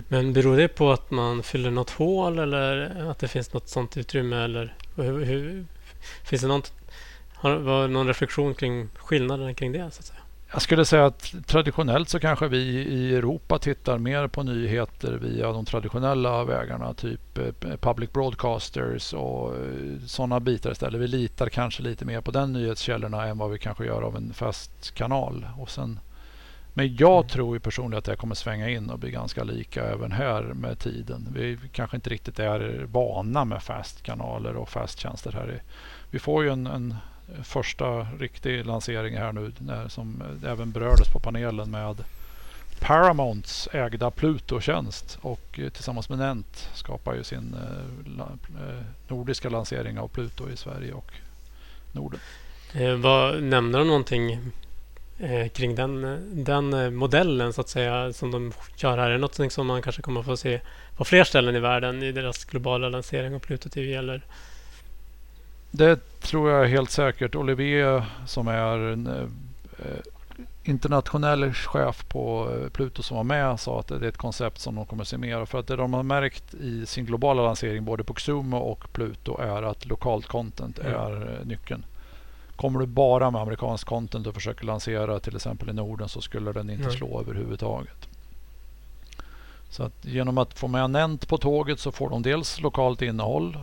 Men 0.08 0.34
beror 0.34 0.58
det 0.58 0.68
på 0.68 0.92
att 0.92 1.12
man 1.12 1.44
fyller 1.44 1.72
något 1.72 1.90
hål 1.90 2.40
eller 2.40 2.90
att 3.10 3.20
det 3.20 3.28
finns 3.28 3.54
något 3.54 3.70
sånt 3.70 3.98
utrymme? 3.98 4.36
Eller 4.36 4.76
hur, 4.96 5.26
hur, 5.26 5.66
finns 6.24 6.42
det 6.42 6.48
något, 6.48 6.74
har, 7.34 7.88
någon 7.88 8.08
reflektion 8.08 8.54
kring 8.54 8.90
skillnaden 8.96 9.56
kring 9.56 9.72
det? 9.72 9.92
Så 9.92 10.00
att 10.00 10.06
säga? 10.06 10.20
Jag 10.52 10.62
skulle 10.62 10.86
säga 10.86 11.06
att 11.06 11.34
traditionellt 11.46 12.10
så 12.10 12.20
kanske 12.20 12.48
vi 12.48 12.58
i 12.82 13.16
Europa 13.16 13.60
tittar 13.60 13.98
mer 13.98 14.28
på 14.28 14.44
nyheter 14.44 15.12
via 15.12 15.52
de 15.52 15.66
traditionella 15.66 16.44
vägarna. 16.44 16.94
Typ 16.94 17.38
eh, 17.38 17.76
public 17.80 18.12
broadcasters 18.14 19.14
och 19.14 19.56
eh, 19.56 20.00
sådana 20.06 20.40
bitar 20.40 20.72
istället. 20.72 21.02
Vi 21.02 21.08
litar 21.08 21.50
kanske 21.50 21.84
lite 21.84 22.06
mer 22.06 22.22
på 22.22 22.32
den 22.32 22.54
nyhetskällorna 22.54 23.28
än 23.28 23.38
vad 23.38 23.52
vi 23.52 23.60
kanske 23.60 23.86
gör 23.86 24.02
av 24.02 24.16
en 24.16 24.34
fast 24.34 24.92
kanal. 24.94 25.48
Och 25.58 25.70
sen, 25.70 26.00
men 26.74 26.96
jag 26.96 27.18
mm. 27.18 27.28
tror 27.28 27.56
ju 27.56 27.60
personligen 27.60 27.98
att 27.98 28.06
det 28.06 28.16
kommer 28.16 28.36
svänga 28.36 28.70
in 28.70 28.90
och 28.90 29.00
bli 29.00 29.12
ganska 29.12 29.44
lika 29.44 29.84
även 29.84 30.12
här 30.12 30.42
med 30.42 30.80
tiden. 30.80 31.28
Vi 31.34 31.60
kanske 31.72 31.98
inte 31.98 32.10
riktigt 32.10 32.40
är 32.40 32.86
vana 32.92 33.46
med 33.46 33.64
fast 33.64 34.04
kanaler 34.04 34.56
och 34.56 34.70
fast 34.70 35.00
tjänster 35.00 35.32
här. 35.32 35.64
Vi 36.12 36.20
får 36.20 36.44
ju 36.44 36.50
en, 36.50 36.68
en 36.68 36.96
första 37.44 38.08
riktig 38.20 38.66
lansering 38.66 39.18
här 39.18 39.32
nu 39.32 39.52
när, 39.60 39.88
som 39.88 40.24
även 40.46 40.72
berördes 40.72 41.08
på 41.08 41.20
panelen 41.20 41.72
med 41.72 42.04
Paramounts 42.80 43.70
ägda 43.72 44.12
Pluto-tjänst 44.12 45.18
och 45.22 45.60
eh, 45.60 45.70
tillsammans 45.70 46.10
med 46.10 46.18
Nent 46.18 46.70
skapar 46.74 47.16
ju 47.16 47.24
sin 47.24 47.56
eh, 47.56 48.22
eh, 48.22 48.84
nordiska 49.08 49.50
lansering 49.50 50.00
av 50.00 50.08
Pluto 50.08 50.50
i 50.50 50.58
Sverige 50.58 50.94
och 50.94 51.12
Norden. 51.92 52.20
Eh, 52.74 52.94
vad, 52.94 53.44
nämner 53.44 53.80
de 53.80 53.88
någonting 53.88 54.40
eh, 55.20 55.48
kring 55.48 55.76
den, 55.76 56.20
den 56.46 56.96
modellen 56.96 57.54
så 57.54 57.62
att 57.62 57.70
säga 57.70 58.14
som 58.14 58.32
de 58.32 58.54
kör 58.76 58.98
här? 58.98 59.08
Är 59.08 59.12
det 59.12 59.18
något 59.18 59.52
som 59.52 59.68
man 59.68 59.82
kanske 59.82 60.02
kommer 60.02 60.24
få 60.24 60.38
se 60.38 60.62
på 60.98 61.06
fler 61.06 61.24
ställen 61.24 61.56
i 61.56 61.60
världen 61.60 62.04
i 62.04 62.12
deras 62.12 62.46
globala 62.46 62.90
lansering 62.90 63.36
av 63.36 63.40
Pluto 63.40 63.70
TV? 63.70 63.94
Eller? 63.94 64.22
Det 65.78 66.20
tror 66.20 66.52
jag 66.52 66.68
helt 66.68 66.92
säkert. 66.92 67.36
Olivier 67.36 68.06
som 68.26 68.48
är 68.48 68.78
en 68.78 69.08
eh, 69.08 69.28
internationell 70.64 71.54
chef 71.54 72.06
på 72.10 72.50
eh, 72.52 72.70
Pluto 72.70 73.04
som 73.04 73.18
var 73.18 73.24
med 73.24 73.60
sa 73.60 73.80
att 73.80 73.88
det 73.88 73.96
är 73.96 74.04
ett 74.04 74.18
koncept 74.18 74.62
som 74.62 74.76
de 74.76 74.86
kommer 74.86 75.02
att 75.02 75.08
se 75.08 75.18
mer 75.18 75.46
För 75.46 75.60
att 75.60 75.68
det 75.68 75.76
de 75.76 75.94
har 75.94 76.04
märkt 76.04 76.54
i 76.54 76.86
sin 76.86 77.06
globala 77.06 77.44
lansering 77.44 77.86
både 77.86 78.04
på 78.04 78.14
Xumo 78.14 78.58
och 78.58 78.94
Pluto 78.94 79.38
är 79.42 79.64
att 79.64 79.86
lokalt 79.86 80.28
content 80.28 80.80
mm. 80.80 80.94
är 80.94 81.40
eh, 81.40 81.46
nyckeln. 81.46 81.86
Kommer 82.56 82.80
du 82.80 82.86
bara 82.86 83.32
med 83.32 83.42
amerikansk 83.42 83.88
content 83.88 84.28
och 84.28 84.34
försöker 84.34 84.66
lansera 84.66 85.20
till 85.20 85.36
exempel 85.36 85.70
i 85.70 85.74
Norden 85.74 86.10
så 86.10 86.22
skulle 86.22 86.52
den 86.52 86.70
inte 86.70 86.84
mm. 86.84 86.96
slå 86.96 87.22
överhuvudtaget. 87.22 88.08
Så 89.70 89.84
att 89.84 90.06
genom 90.06 90.38
att 90.38 90.60
få 90.60 90.68
med 90.68 90.90
Nent 90.90 91.28
på 91.28 91.38
tåget 91.38 91.80
så 91.80 91.92
får 91.92 92.10
de 92.10 92.22
dels 92.22 92.62
lokalt 92.62 93.02
innehåll 93.02 93.56
eh, 93.56 93.62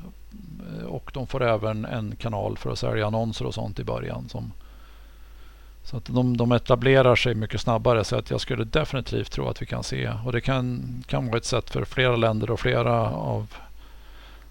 och 0.89 1.11
de 1.15 1.27
får 1.27 1.43
även 1.43 1.85
en 1.85 2.17
kanal 2.17 2.59
för 2.59 2.73
att 2.73 2.79
sälja 2.79 3.07
annonser 3.07 3.47
och 3.47 3.55
sånt 3.55 3.79
i 3.79 3.85
början. 3.85 4.29
Som, 4.29 4.53
så 5.85 5.97
att 5.97 6.05
de, 6.05 6.37
de 6.37 6.53
etablerar 6.53 7.17
sig 7.17 7.35
mycket 7.35 7.61
snabbare 7.61 8.05
så 8.05 8.17
att 8.17 8.31
jag 8.31 8.41
skulle 8.41 8.65
definitivt 8.65 9.33
tro 9.33 9.49
att 9.49 9.63
vi 9.63 9.67
kan 9.67 9.85
se 9.85 10.13
och 10.25 10.33
det 10.33 10.41
kan, 10.41 10.83
kan 11.07 11.27
vara 11.27 11.37
ett 11.37 11.45
sätt 11.45 11.71
för 11.71 11.85
flera 11.85 12.17
länder 12.17 12.51
och 12.51 12.61
flera 12.61 13.11
av, 13.11 13.55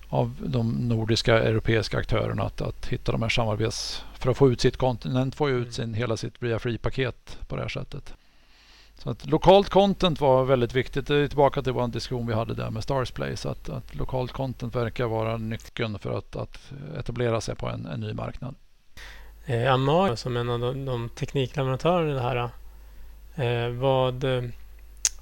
av 0.10 0.36
de 0.46 0.72
nordiska 0.72 1.43
europeiska 1.43 1.98
aktörerna 1.98 2.43
att, 2.43 2.62
att 2.62 2.86
hitta 2.86 3.12
de 3.12 3.22
här 3.22 3.30
samarbets... 3.30 4.06
För 4.13 4.32
att 4.32 4.38
få 4.38 4.52
ut 4.52 4.62
sitt 4.62 4.78
kontinent, 4.78 5.36
få 5.36 5.50
ut 5.50 5.56
mm. 5.56 5.72
sin, 5.72 5.93
hela 5.93 6.17
sitt 6.17 6.34
Via 6.39 6.60
Free-paket 6.60 7.38
på 7.48 7.56
det 7.56 7.62
här 7.62 7.69
sättet. 7.69 8.13
Så 9.04 9.10
att 9.10 9.26
lokalt 9.26 9.70
content 9.70 10.22
var 10.22 10.44
väldigt 10.44 10.74
viktigt. 10.74 11.08
Det 11.08 11.16
är 11.16 11.28
tillbaka 11.28 11.62
till 11.62 11.74
vår 11.74 11.88
diskussion 11.88 12.28
vi 12.28 12.34
hade 12.34 12.54
där 12.54 12.70
med 12.70 12.84
Starsplay. 12.84 13.38
Så 13.38 13.50
att, 13.50 13.70
att 13.70 13.96
lokalt 13.96 14.32
content 14.32 14.76
verkar 14.76 15.06
vara 15.06 15.38
nyckeln 15.38 16.00
för 16.00 16.18
att, 16.18 16.36
att 16.36 16.72
etablera 17.00 17.42
sig 17.42 17.56
på 17.56 17.68
en, 17.68 17.86
en 17.86 18.00
ny 18.00 18.13
marknad. 18.13 18.56
Eh, 19.46 19.74
Amar 19.74 20.16
som 20.16 20.38
en 20.38 20.50
av 20.50 20.60
de, 20.60 20.86
de 20.86 21.10
teknikleverantörerna 21.10 22.12
i 22.12 22.13
det 22.13 22.22
här. 22.22 22.50
Eh, 23.36 23.70
vad, 23.70 24.24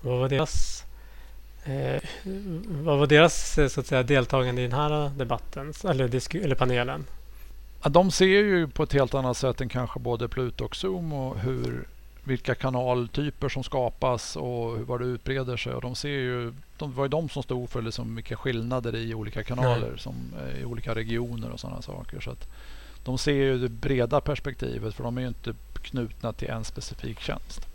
vad 0.01 0.19
var 0.19 0.29
deras 0.29 0.83
eh, 1.65 2.01
vad 2.67 2.99
var 2.99 3.07
deras 3.07 3.59
så 3.69 3.79
att 3.79 3.87
säga, 3.87 4.03
deltagande 4.03 4.61
i 4.61 4.67
den 4.67 4.79
här 4.79 5.09
debatten 5.09 5.73
eller, 5.83 6.35
eller 6.35 6.55
panelen? 6.55 7.05
Ja, 7.83 7.89
de 7.89 8.11
ser 8.11 8.25
ju 8.25 8.67
på 8.67 8.83
ett 8.83 8.93
helt 8.93 9.13
annat 9.13 9.37
sätt 9.37 9.61
än 9.61 9.69
kanske 9.69 9.99
både 9.99 10.27
Pluto 10.27 10.65
och 10.65 10.75
Zoom 10.75 11.13
och 11.13 11.39
hur 11.39 11.87
vilka 12.23 12.55
kanaltyper 12.55 13.49
som 13.49 13.63
skapas 13.63 14.35
och 14.35 14.79
vad 14.79 14.99
det 15.01 15.05
utbreder 15.05 15.57
sig. 15.57 15.73
Och 15.73 15.81
de 15.81 15.95
ser 15.95 16.09
ju, 16.09 16.53
de 16.77 16.93
var 16.93 17.05
ju 17.05 17.09
de 17.09 17.29
som 17.29 17.43
stod 17.43 17.69
för 17.69 17.81
liksom 17.81 18.15
vilka 18.15 18.35
skillnader 18.35 18.95
i 18.95 19.13
olika 19.13 19.43
kanaler 19.43 19.97
som, 19.97 20.15
i 20.61 20.65
olika 20.65 20.95
regioner 20.95 21.49
och 21.51 21.59
sådana 21.59 21.81
saker. 21.81 22.19
Så 22.19 22.31
att 22.31 22.47
de 23.03 23.17
ser 23.17 23.33
ju 23.33 23.57
det 23.57 23.69
breda 23.69 24.21
perspektivet 24.21 24.93
för 24.95 25.03
de 25.03 25.17
är 25.17 25.21
ju 25.21 25.27
inte 25.27 25.53
knutna 25.81 26.33
till 26.33 26.49
en 26.49 26.63
specifik 26.63 27.19
tjänst. 27.19 27.67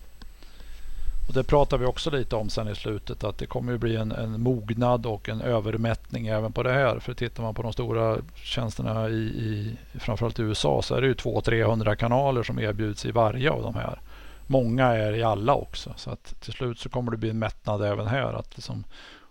Och 1.28 1.34
Det 1.34 1.44
pratar 1.44 1.78
vi 1.78 1.86
också 1.86 2.10
lite 2.10 2.36
om 2.36 2.50
sen 2.50 2.68
i 2.68 2.74
slutet 2.74 3.24
att 3.24 3.38
det 3.38 3.46
kommer 3.46 3.74
att 3.74 3.80
bli 3.80 3.96
en, 3.96 4.12
en 4.12 4.40
mognad 4.40 5.06
och 5.06 5.28
en 5.28 5.40
övermättning 5.40 6.26
även 6.26 6.52
på 6.52 6.62
det 6.62 6.72
här. 6.72 6.98
För 6.98 7.14
tittar 7.14 7.42
man 7.42 7.54
på 7.54 7.62
de 7.62 7.72
stora 7.72 8.16
tjänsterna 8.34 9.08
i, 9.08 9.22
i 9.22 9.76
framförallt 9.98 10.38
i 10.38 10.42
USA 10.42 10.82
så 10.82 10.94
är 10.94 11.00
det 11.00 11.06
ju 11.06 11.14
200-300 11.14 11.94
kanaler 11.94 12.42
som 12.42 12.58
erbjuds 12.58 13.06
i 13.06 13.10
varje 13.10 13.50
av 13.50 13.62
de 13.62 13.74
här 13.74 13.98
många 14.46 14.86
är 14.86 15.12
i 15.12 15.22
alla 15.22 15.54
också. 15.54 15.94
Så 15.96 16.10
att 16.10 16.40
till 16.40 16.52
slut 16.52 16.78
så 16.78 16.88
kommer 16.88 17.10
det 17.10 17.16
bli 17.16 17.30
en 17.30 17.38
mättnad 17.38 17.84
även 17.84 18.06
här. 18.06 18.32
Att 18.32 18.56
liksom, 18.56 18.84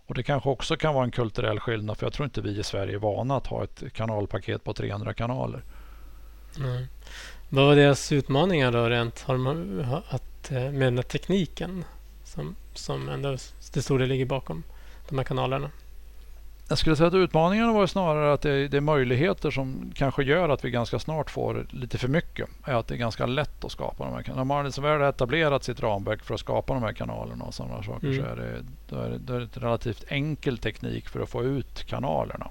och 0.08 0.16
det 0.16 0.24
kanske 0.24 0.50
också 0.50 0.76
kan 0.76 0.94
vara 0.94 1.04
en 1.04 1.12
kulturell 1.12 1.60
skillnad 1.60 1.98
för 1.98 2.06
jag 2.06 2.14
tror 2.14 2.26
inte 2.26 2.42
vi 2.42 2.60
i 2.60 2.64
Sverige 2.64 2.94
är 2.94 3.00
vana 3.00 3.36
att 3.36 3.48
ha 3.48 3.64
ett 3.64 3.84
kanalpaket 3.94 4.64
på 4.64 4.74
300 4.74 5.14
kanaler. 5.14 5.64
Mm. 6.58 6.86
Vad 7.50 7.66
var 7.66 7.76
deras 7.76 8.12
utmaningar 8.12 8.72
då 8.72 8.90
rent 8.90 9.22
har 9.22 9.38
man, 9.38 9.86
att, 10.10 10.52
eh, 10.52 10.72
med 10.72 10.88
den 10.88 10.98
här 10.98 11.04
tekniken 11.04 11.86
som, 12.24 12.56
som 12.74 13.10
ändå 13.10 13.38
till 13.72 13.84
stor 13.84 14.00
del 14.00 14.10
ligger 14.10 14.26
bakom 14.26 14.64
de 15.10 15.18
här 15.18 15.26
kanalerna? 15.26 15.72
Jag 16.68 16.78
skulle 16.78 16.96
säga 16.96 17.08
att 17.08 17.14
utmaningarna 17.14 17.74
var 17.74 17.88
snarare 17.88 18.34
att 18.34 18.42
det, 18.42 18.68
det, 18.68 18.78
är 18.78 18.82
möjligheter 18.82 19.52
som 19.52 19.92
kanske 19.96 20.24
gör 20.24 20.50
att 20.50 20.66
vi 20.66 20.70
ganska 20.70 21.00
snart 21.00 21.32
får 21.32 21.68
lite 21.70 21.98
för 21.98 22.08
mycket. 22.08 22.50
Att 22.64 22.88
det 22.88 22.96
är 22.96 22.98
ganska 22.98 23.26
lätt 23.26 23.64
att 23.66 23.72
skapa 23.72 24.04
de 24.04 24.14
här 24.14 24.22
kanalerna. 24.22 24.44
När 24.44 24.56
man 24.56 24.66
liksom 24.66 24.84
väl 24.84 25.02
etablerat 25.02 25.64
sitt 25.64 25.80
ramverk 25.80 26.24
för 26.24 26.34
att 26.34 26.40
skapa 26.40 26.74
de 26.74 26.84
här 26.84 26.94
kanalerna 26.94 27.46
och 27.46 27.54
sådana 27.54 27.84
saker 27.84 28.08
mm. 28.08 28.20
så 28.20 28.26
är 28.26 28.36
det, 28.36 28.66
då 28.90 28.96
är 28.96 29.10
det, 29.10 29.18
då 29.18 29.34
är 29.34 29.40
det 29.40 29.46
ett 29.46 29.58
relativt 29.58 30.04
enkel 30.08 30.58
teknik 30.58 31.10
för 31.10 31.20
att 31.20 31.30
få 31.30 31.44
ut 31.44 31.84
kanalerna. 31.84 32.48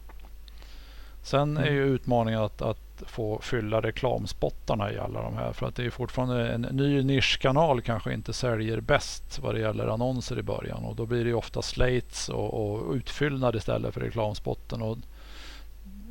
Sen 1.22 1.56
är 1.56 1.70
ju 1.70 1.84
utmaningen 1.84 2.40
att, 2.40 2.62
att 2.62 2.83
få 3.06 3.40
fylla 3.42 3.80
reklamspottarna 3.80 4.92
i 4.92 4.98
alla 4.98 5.22
de 5.22 5.36
här. 5.36 5.52
För 5.52 5.66
att 5.66 5.74
det 5.74 5.84
är 5.84 5.90
fortfarande 5.90 6.48
en 6.48 6.62
ny 6.62 7.02
nischkanal 7.02 7.82
kanske 7.82 8.14
inte 8.14 8.32
säljer 8.32 8.80
bäst 8.80 9.38
vad 9.38 9.54
det 9.54 9.60
gäller 9.60 9.86
annonser 9.86 10.38
i 10.38 10.42
början. 10.42 10.84
Och 10.84 10.96
då 10.96 11.06
blir 11.06 11.24
det 11.24 11.34
ofta 11.34 11.62
slates 11.62 12.28
och, 12.28 12.54
och 12.54 12.92
utfyllnad 12.94 13.56
istället 13.56 13.94
för 13.94 14.00
reklamspotten. 14.00 14.82
Och 14.82 14.98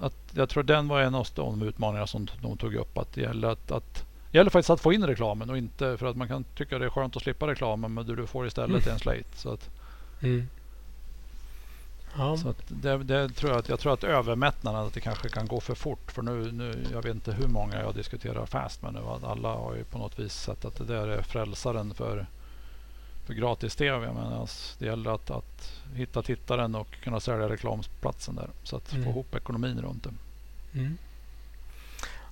att, 0.01 0.33
jag 0.35 0.49
tror 0.49 0.63
den 0.63 0.87
var 0.87 1.01
en 1.01 1.15
av 1.15 1.27
de 1.35 1.61
utmaningar 1.61 2.05
som 2.05 2.27
de 2.41 2.57
tog 2.57 2.75
upp. 2.75 2.97
Att 2.97 3.13
det 3.13 3.21
gäller 3.21 3.47
att, 3.47 3.71
att 3.71 4.05
det 4.31 4.37
gäller 4.37 4.51
faktiskt 4.51 4.69
att 4.69 4.81
få 4.81 4.93
in 4.93 5.07
reklamen 5.07 5.49
och 5.49 5.57
inte 5.57 5.97
för 5.97 6.05
att 6.05 6.15
man 6.17 6.27
kan 6.27 6.43
tycka 6.43 6.79
det 6.79 6.85
är 6.85 6.89
skönt 6.89 7.15
att 7.15 7.23
slippa 7.23 7.47
reklamen 7.47 7.93
men 7.93 8.05
du 8.05 8.27
får 8.27 8.47
istället 8.47 8.83
mm. 8.83 8.93
en 8.93 8.99
slate. 8.99 9.37
Så 9.37 9.53
att, 9.53 9.69
mm. 10.21 10.47
Ja. 12.17 12.37
Så 12.37 12.53
det, 12.67 12.97
det, 12.97 13.29
tror 13.29 13.51
jag, 13.51 13.59
att, 13.59 13.69
jag 13.69 13.79
tror 13.79 13.93
att 13.93 14.03
övermättnaden 14.03 14.85
att 14.85 14.93
det 14.93 15.01
kanske 15.01 15.29
kan 15.29 15.47
gå 15.47 15.59
för 15.59 15.75
fort. 15.75 16.11
För 16.11 16.21
nu, 16.21 16.51
nu, 16.51 16.85
jag 16.91 17.01
vet 17.01 17.15
inte 17.15 17.31
hur 17.33 17.47
många 17.47 17.79
jag 17.79 17.95
diskuterar 17.95 18.45
fast 18.45 18.81
med 18.81 18.93
nu. 18.93 18.99
Alla 19.23 19.49
har 19.49 19.75
ju 19.75 19.83
på 19.83 19.97
något 19.97 20.19
vis 20.19 20.33
sett 20.33 20.65
att 20.65 20.75
det 20.75 20.85
där 20.85 21.07
är 21.07 21.21
frälsaren 21.21 21.93
för, 21.93 22.25
för 23.25 23.33
gratis-tv. 23.33 24.13
Men 24.13 24.47
det 24.79 24.85
gäller 24.85 25.15
att, 25.15 25.31
att 25.31 25.71
hitta 25.95 26.21
tittaren 26.21 26.75
och 26.75 26.91
kunna 27.03 27.19
sälja 27.19 27.49
reklamplatsen 27.49 28.35
där. 28.35 28.49
Så 28.63 28.75
att 28.75 28.93
mm. 28.93 29.03
få 29.03 29.09
ihop 29.09 29.35
ekonomin 29.35 29.81
runt 29.81 30.03
det. 30.03 30.13
Mm. 30.79 30.97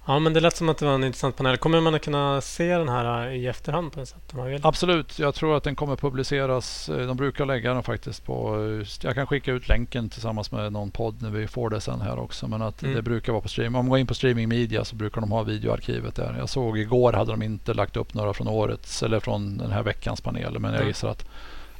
Ja, 0.05 0.19
men 0.19 0.33
det 0.33 0.39
lät 0.39 0.57
som 0.57 0.69
att 0.69 0.77
det 0.77 0.85
var 0.85 0.93
en 0.93 1.03
intressant 1.03 1.35
panel. 1.35 1.57
Kommer 1.57 1.81
man 1.81 1.95
att 1.95 2.01
kunna 2.01 2.41
se 2.41 2.77
den 2.77 2.89
här 2.89 3.29
i 3.29 3.47
efterhand 3.47 3.91
på 3.91 3.99
något 3.99 4.07
sätt? 4.09 4.33
Absolut. 4.65 5.19
Jag 5.19 5.35
tror 5.35 5.57
att 5.57 5.63
den 5.63 5.75
kommer 5.75 5.95
publiceras. 5.95 6.89
Eh, 6.89 7.07
de 7.07 7.17
brukar 7.17 7.45
lägga 7.45 7.73
den 7.73 7.83
faktiskt 7.83 8.25
på... 8.25 8.55
Eh, 8.55 8.87
jag 9.01 9.15
kan 9.15 9.27
skicka 9.27 9.51
ut 9.51 9.67
länken 9.67 10.09
tillsammans 10.09 10.51
med 10.51 10.73
någon 10.73 10.91
podd 10.91 11.21
när 11.21 11.29
vi 11.29 11.47
får 11.47 11.69
det 11.69 11.81
sen 11.81 12.01
här 12.01 12.19
också. 12.19 12.47
Men 12.47 12.61
att 12.61 12.83
mm. 12.83 12.95
det 12.95 13.01
brukar 13.01 13.31
vara 13.31 13.41
på 13.41 13.49
stream. 13.49 13.75
Om 13.75 13.85
man 13.85 13.89
går 13.89 13.99
in 13.99 14.07
på 14.07 14.13
streaming 14.13 14.49
media 14.49 14.85
så 14.85 14.95
brukar 14.95 15.21
de 15.21 15.31
ha 15.31 15.43
videoarkivet 15.43 16.15
där. 16.15 16.35
Jag 16.37 16.49
såg 16.49 16.77
igår 16.77 17.13
hade 17.13 17.31
de 17.31 17.41
inte 17.41 17.73
lagt 17.73 17.97
upp 17.97 18.13
några 18.13 18.33
från 18.33 18.47
årets 18.47 19.03
eller 19.03 19.19
från 19.19 19.57
den 19.57 19.71
här 19.71 19.83
veckans 19.83 20.21
paneler. 20.21 20.59
Men 20.59 20.73
jag 20.73 20.87
gissar 20.87 21.09
att 21.09 21.25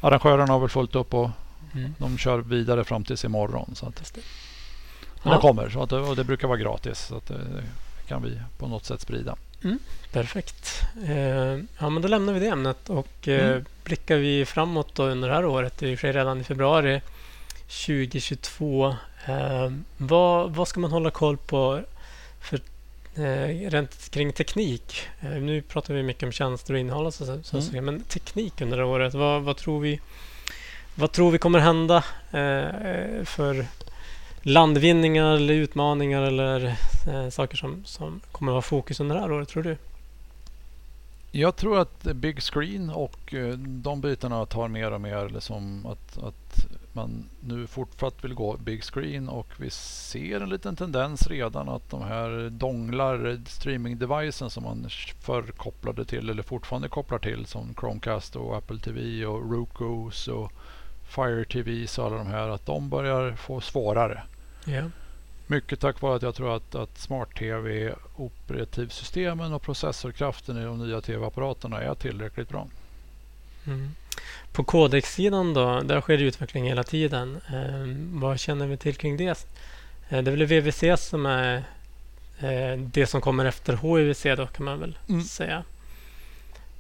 arrangörerna 0.01 0.53
har 0.53 0.59
väl 0.59 0.69
fullt 0.69 0.95
upp 0.95 1.13
och 1.13 1.29
mm. 1.73 1.95
de 1.97 2.17
kör 2.17 2.39
vidare 2.39 2.83
fram 2.83 3.03
tills 3.03 3.25
imorgon. 3.25 3.71
Så 3.75 3.85
att, 3.85 4.17
men 5.23 5.31
ja. 5.31 5.35
det 5.35 5.41
kommer 5.41 5.69
så 5.69 5.83
att, 5.83 5.91
och 5.91 6.15
det 6.15 6.23
brukar 6.23 6.47
vara 6.47 6.57
gratis. 6.57 6.99
Så 6.99 7.15
att, 7.17 7.31
kan 8.11 8.23
vi 8.23 8.39
på 8.57 8.67
något 8.67 8.85
sätt 8.85 9.01
sprida. 9.01 9.35
Mm, 9.63 9.79
perfekt. 10.11 10.81
Eh, 11.07 11.59
ja, 11.79 11.89
men 11.89 12.01
då 12.01 12.07
lämnar 12.07 12.33
vi 12.33 12.39
det 12.39 12.47
ämnet 12.47 12.89
och 12.89 13.27
eh, 13.27 13.49
mm. 13.49 13.65
blickar 13.83 14.17
vi 14.17 14.45
framåt 14.45 14.95
då 14.95 15.03
under 15.03 15.29
det 15.29 15.35
här 15.35 15.45
året. 15.45 15.77
Det 15.77 15.87
ju 15.87 15.95
redan 15.95 16.41
i 16.41 16.43
februari 16.43 17.01
2022. 17.85 18.95
Eh, 19.25 19.71
vad, 19.97 20.55
vad 20.55 20.67
ska 20.67 20.79
man 20.79 20.91
hålla 20.91 21.11
koll 21.11 21.37
på 21.37 21.81
för 22.41 22.59
eh, 23.15 23.69
rent 23.69 24.09
kring 24.09 24.33
teknik? 24.33 25.07
Eh, 25.21 25.29
nu 25.29 25.61
pratar 25.61 25.93
vi 25.93 26.03
mycket 26.03 26.23
om 26.23 26.31
tjänster 26.31 26.73
och 26.73 26.79
innehåll 26.79 27.05
och 27.05 27.13
så, 27.13 27.39
så, 27.43 27.57
mm. 27.57 27.85
men 27.85 28.01
teknik 28.03 28.61
under 28.61 28.77
det 28.77 28.83
här 28.83 28.89
året. 28.89 29.13
Vad, 29.13 29.41
vad, 29.41 29.57
tror 29.57 29.79
vi 29.79 29.99
vad 30.95 31.11
tror 31.11 31.31
vi 31.31 31.37
kommer 31.37 31.59
hända 31.59 31.97
eh, 32.31 33.25
för 33.25 33.65
landvinningar 34.41 35.35
eller 35.35 35.53
utmaningar 35.53 36.21
eller 36.21 36.77
eh, 37.07 37.29
saker 37.29 37.57
som, 37.57 37.85
som 37.85 38.21
kommer 38.31 38.51
att 38.51 38.53
vara 38.53 38.61
fokus 38.61 38.99
under 38.99 39.15
det 39.15 39.21
här 39.21 39.31
året, 39.31 39.49
tror 39.49 39.63
du? 39.63 39.77
Jag 41.31 41.55
tror 41.55 41.79
att 41.79 42.03
Big 42.03 42.41
Screen 42.41 42.89
och 42.89 43.33
eh, 43.33 43.53
de 43.57 44.01
bitarna 44.01 44.45
tar 44.45 44.67
mer 44.67 44.91
och 44.91 45.01
mer 45.01 45.29
liksom 45.29 45.85
att, 45.85 46.17
att 46.17 46.67
man 46.93 47.25
nu 47.39 47.67
fortsatt 47.67 48.23
vill 48.23 48.33
gå 48.33 48.57
Big 48.57 48.83
Screen 48.83 49.29
och 49.29 49.47
vi 49.57 49.69
ser 49.69 50.41
en 50.41 50.49
liten 50.49 50.75
tendens 50.75 51.27
redan 51.27 51.69
att 51.69 51.89
de 51.89 52.01
här 52.01 52.49
donglar, 52.49 53.41
streamingdevicen 53.47 54.49
som 54.49 54.63
man 54.63 54.87
förr 55.19 55.43
kopplade 55.57 56.05
till 56.05 56.29
eller 56.29 56.43
fortfarande 56.43 56.89
kopplar 56.89 57.19
till 57.19 57.45
som 57.45 57.73
Chromecast 57.79 58.35
och 58.35 58.57
Apple 58.57 58.79
TV 58.79 59.25
och 59.25 59.51
Rokus 59.51 60.27
och 60.27 60.51
Fire 61.07 61.45
TV 61.45 61.87
och 61.97 62.05
alla 62.05 62.17
de 62.17 62.27
här 62.27 62.49
att 62.49 62.65
de 62.65 62.89
börjar 62.89 63.35
få 63.35 63.61
svårare. 63.61 64.23
Ja. 64.65 64.89
Mycket 65.47 65.79
tack 65.79 66.01
vare 66.01 66.15
att 66.15 66.21
jag 66.21 66.35
tror 66.35 66.55
att, 66.55 66.75
att 66.75 66.97
smart-tv, 66.97 67.93
operativsystemen 68.15 69.53
och 69.53 69.61
processorkraften 69.61 70.57
i 70.57 70.63
de 70.63 70.87
nya 70.87 71.01
tv-apparaterna 71.01 71.81
är 71.81 71.95
tillräckligt 71.95 72.49
bra. 72.49 72.67
Mm. 73.67 73.91
På 74.51 74.63
Codex-sidan 74.63 75.53
då, 75.53 75.81
där 75.81 76.01
sker 76.01 76.17
det 76.17 76.23
utveckling 76.23 76.63
hela 76.63 76.83
tiden. 76.83 77.41
Eh, 77.47 78.19
vad 78.21 78.39
känner 78.39 78.67
vi 78.67 78.77
till 78.77 78.95
kring 78.95 79.17
det? 79.17 79.45
Eh, 80.09 80.23
det 80.23 80.31
är 80.31 80.35
väl 80.35 80.45
VVC 80.45 80.83
som 80.97 81.25
är 81.25 81.55
eh, 82.39 82.77
det 82.77 83.07
som 83.07 83.21
kommer 83.21 83.45
efter 83.45 83.77
HIVC 83.77 84.23
då 84.23 84.47
kan 84.47 84.65
man 84.65 84.79
väl 84.79 84.97
mm. 85.09 85.23
säga. 85.23 85.63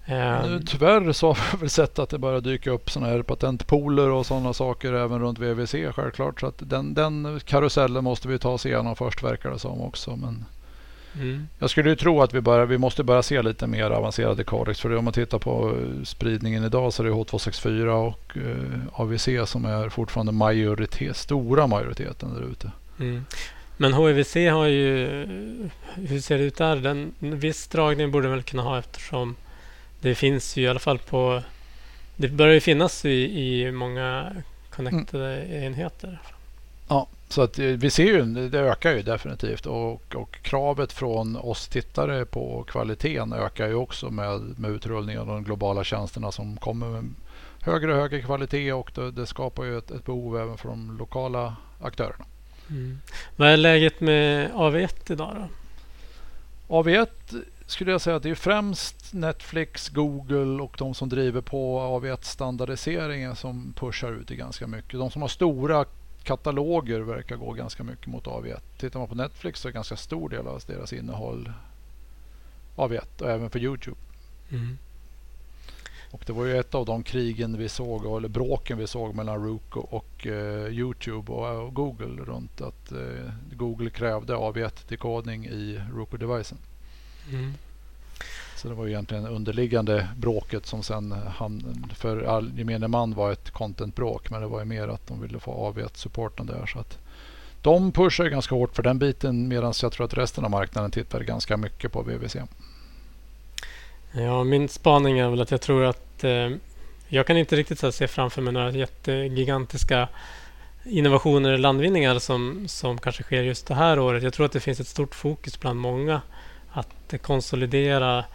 Nu, 0.05 0.61
tyvärr 0.65 1.11
så 1.11 1.27
har 1.27 1.51
vi 1.51 1.57
väl 1.59 1.69
sett 1.69 1.99
att 1.99 2.09
det 2.09 2.17
börjar 2.17 2.41
dyka 2.41 2.71
upp 2.71 2.91
sådana 2.91 3.11
här 3.11 3.21
patentpooler 3.21 4.09
och 4.09 4.25
sådana 4.25 4.53
saker 4.53 4.93
även 4.93 5.19
runt 5.19 5.39
VVC 5.39 5.75
självklart. 5.95 6.39
Så 6.39 6.47
att 6.47 6.55
den, 6.57 6.93
den 6.93 7.39
karusellen 7.45 8.03
måste 8.03 8.27
vi 8.27 8.39
ta 8.39 8.49
oss 8.49 8.65
igenom 8.65 8.95
först 8.95 9.23
verkar 9.23 9.51
det 9.51 9.59
som 9.59 9.81
också. 9.81 10.15
Men 10.15 10.45
mm. 11.15 11.47
Jag 11.59 11.69
skulle 11.69 11.89
ju 11.89 11.95
tro 11.95 12.21
att 12.21 12.33
vi, 12.33 12.41
börjar, 12.41 12.65
vi 12.65 12.77
måste 12.77 13.03
börja 13.03 13.23
se 13.23 13.41
lite 13.41 13.67
mer 13.67 13.89
avancerade 13.89 14.43
codex. 14.43 14.79
För 14.79 14.95
om 14.95 15.03
man 15.03 15.13
tittar 15.13 15.39
på 15.39 15.75
spridningen 16.03 16.63
idag 16.63 16.93
så 16.93 17.03
är 17.03 17.07
det 17.07 17.13
H264 17.13 17.87
och 17.87 18.37
eh, 18.37 19.01
AVC 19.01 19.29
som 19.45 19.65
är 19.65 19.89
fortfarande 19.89 20.31
majoritet, 20.31 21.17
stora 21.17 21.67
majoriteten 21.67 22.33
där 22.33 22.51
ute. 22.51 22.71
Mm. 22.99 23.25
Men 23.77 23.93
HIVC 23.93 24.35
har 24.35 24.65
ju, 24.65 25.07
hur 25.95 26.19
ser 26.19 26.37
det 26.37 26.43
ut 26.43 26.57
där? 26.57 26.75
Den, 26.75 27.13
en 27.19 27.39
viss 27.39 27.67
dragning 27.67 28.11
borde 28.11 28.27
väl 28.27 28.43
kunna 28.43 28.63
ha 28.63 28.79
eftersom 28.79 29.35
det 30.01 30.15
finns 30.15 30.57
ju 30.57 30.61
i 30.61 30.67
alla 30.67 30.79
fall 30.79 30.99
på... 30.99 31.43
Det 32.15 32.27
börjar 32.27 32.53
ju 32.53 32.59
finnas 32.59 33.05
i, 33.05 33.09
i 33.09 33.71
många 33.71 34.35
connectade 34.69 35.41
mm. 35.41 35.63
enheter. 35.63 36.21
Ja, 36.87 37.07
så 37.29 37.41
att 37.41 37.59
eh, 37.59 37.65
vi 37.65 37.89
ser 37.89 38.03
ju, 38.03 38.49
det 38.49 38.59
ökar 38.59 38.91
ju 38.91 39.01
definitivt 39.01 39.65
och, 39.65 40.15
och 40.15 40.41
kravet 40.41 40.93
från 40.93 41.35
oss 41.35 41.67
tittare 41.67 42.25
på 42.25 42.63
kvaliteten 42.67 43.33
ökar 43.33 43.67
ju 43.67 43.75
också 43.75 44.09
med, 44.09 44.59
med 44.59 44.71
utrullningen 44.71 45.21
av 45.21 45.27
de 45.27 45.43
globala 45.43 45.83
tjänsterna 45.83 46.31
som 46.31 46.57
kommer 46.57 46.87
med 46.87 47.09
högre 47.61 47.93
och 47.93 47.99
högre 47.99 48.21
kvalitet 48.21 48.73
och 48.73 48.91
det, 48.95 49.11
det 49.11 49.25
skapar 49.25 49.63
ju 49.63 49.77
ett, 49.77 49.91
ett, 49.91 50.05
behov 50.05 50.37
även 50.37 50.57
för 50.57 50.69
de 50.69 50.97
lokala 50.97 51.55
aktörerna. 51.81 52.25
Mm. 52.69 53.01
Vad 53.35 53.49
är 53.49 53.57
läget 53.57 54.01
med 54.01 54.51
AV1 54.51 55.11
idag 55.11 55.35
då? 55.35 55.47
AV1 56.75 57.07
skulle 57.71 57.91
jag 57.91 58.01
säga 58.01 58.15
att 58.15 58.23
det 58.23 58.29
är 58.29 58.35
främst 58.35 59.13
Netflix, 59.13 59.89
Google 59.89 60.63
och 60.63 60.75
de 60.77 60.93
som 60.93 61.09
driver 61.09 61.41
på 61.41 61.79
AV1-standardiseringen 61.79 63.35
som 63.35 63.73
pushar 63.73 64.11
ut 64.11 64.27
det 64.27 64.35
ganska 64.35 64.67
mycket. 64.67 64.99
De 64.99 65.11
som 65.11 65.21
har 65.21 65.29
stora 65.29 65.85
kataloger 66.23 66.99
verkar 66.99 67.35
gå 67.35 67.51
ganska 67.51 67.83
mycket 67.83 68.07
mot 68.07 68.25
AV1. 68.25 68.59
Tittar 68.77 68.99
man 68.99 69.09
på 69.09 69.15
Netflix 69.15 69.59
så 69.59 69.67
är 69.67 69.71
ganska 69.71 69.95
stor 69.95 70.29
del 70.29 70.47
av 70.47 70.61
deras 70.67 70.93
innehåll 70.93 71.51
AV1 72.75 73.21
och 73.21 73.29
även 73.29 73.49
för 73.49 73.59
Youtube. 73.59 73.97
Mm. 74.51 74.77
Och 76.11 76.23
det 76.25 76.33
var 76.33 76.45
ju 76.45 76.57
ett 76.57 76.75
av 76.75 76.85
de 76.85 77.03
krigen 77.03 77.57
vi 77.57 77.69
såg, 77.69 78.17
eller 78.17 78.29
bråken 78.29 78.77
vi 78.77 78.87
såg 78.87 79.15
mellan 79.15 79.45
Roku 79.45 79.79
och 79.79 80.25
uh, 80.25 80.67
Youtube 80.67 81.31
och, 81.31 81.65
och, 81.65 81.73
Google 81.73 82.23
runt 82.23 82.61
att 82.61 82.91
uh, 82.91 83.31
Google 83.51 83.89
krävde 83.89 84.33
AV1-dekodning 84.33 85.45
i 85.45 85.81
Roku-devicen. 85.93 86.57
Mm. 87.29 87.53
Så 88.55 88.67
det 88.67 88.73
var 88.73 88.85
ju 88.85 88.91
egentligen 88.91 89.27
underliggande 89.27 90.07
bråket 90.17 90.65
som 90.65 90.83
sen 90.83 91.11
han, 91.11 91.63
för 91.95 92.23
all 92.23 92.51
gemene 92.57 92.87
man 92.87 93.13
var 93.13 93.31
ett 93.31 93.51
content-bråk. 93.51 94.29
Men 94.29 94.41
det 94.41 94.47
var 94.47 94.59
ju 94.59 94.65
mer 94.65 94.87
att 94.87 95.07
de 95.07 95.21
ville 95.21 95.39
få 95.39 95.51
AV1-supporten 95.51 96.45
där. 96.45 96.65
Så 96.65 96.79
att 96.79 96.97
de 97.61 97.91
pushar 97.91 98.25
ganska 98.25 98.55
hårt 98.55 98.75
för 98.75 98.83
den 98.83 98.99
biten 98.99 99.47
medan 99.47 99.73
jag 99.81 99.91
tror 99.91 100.05
att 100.05 100.13
resten 100.13 100.45
av 100.45 100.51
marknaden 100.51 100.91
tittar 100.91 101.19
ganska 101.21 101.57
mycket 101.57 101.91
på 101.91 102.01
VVC. 102.01 102.35
Ja, 104.11 104.43
min 104.43 104.69
spaning 104.69 105.19
är 105.19 105.29
väl 105.29 105.41
att 105.41 105.51
jag 105.51 105.61
tror 105.61 105.83
att 105.83 106.23
eh, 106.23 106.49
jag 107.07 107.27
kan 107.27 107.37
inte 107.37 107.55
riktigt 107.55 107.79
så 107.79 107.91
se 107.91 108.07
framför 108.07 108.41
mig 108.41 108.53
några 108.53 108.71
jättegigantiska 108.71 110.07
innovationer 110.85 111.49
eller 111.49 111.57
landvinningar 111.57 112.19
som, 112.19 112.67
som 112.67 112.97
kanske 112.97 113.23
sker 113.23 113.41
just 113.41 113.67
det 113.67 113.75
här 113.75 113.99
året. 113.99 114.23
Jag 114.23 114.33
tror 114.33 114.45
att 114.45 114.51
det 114.51 114.59
finns 114.59 114.79
ett 114.79 114.87
stort 114.87 115.15
fokus 115.15 115.59
bland 115.59 115.79
många 115.79 116.21
att 116.71 117.21
konsolidera. 117.21 118.25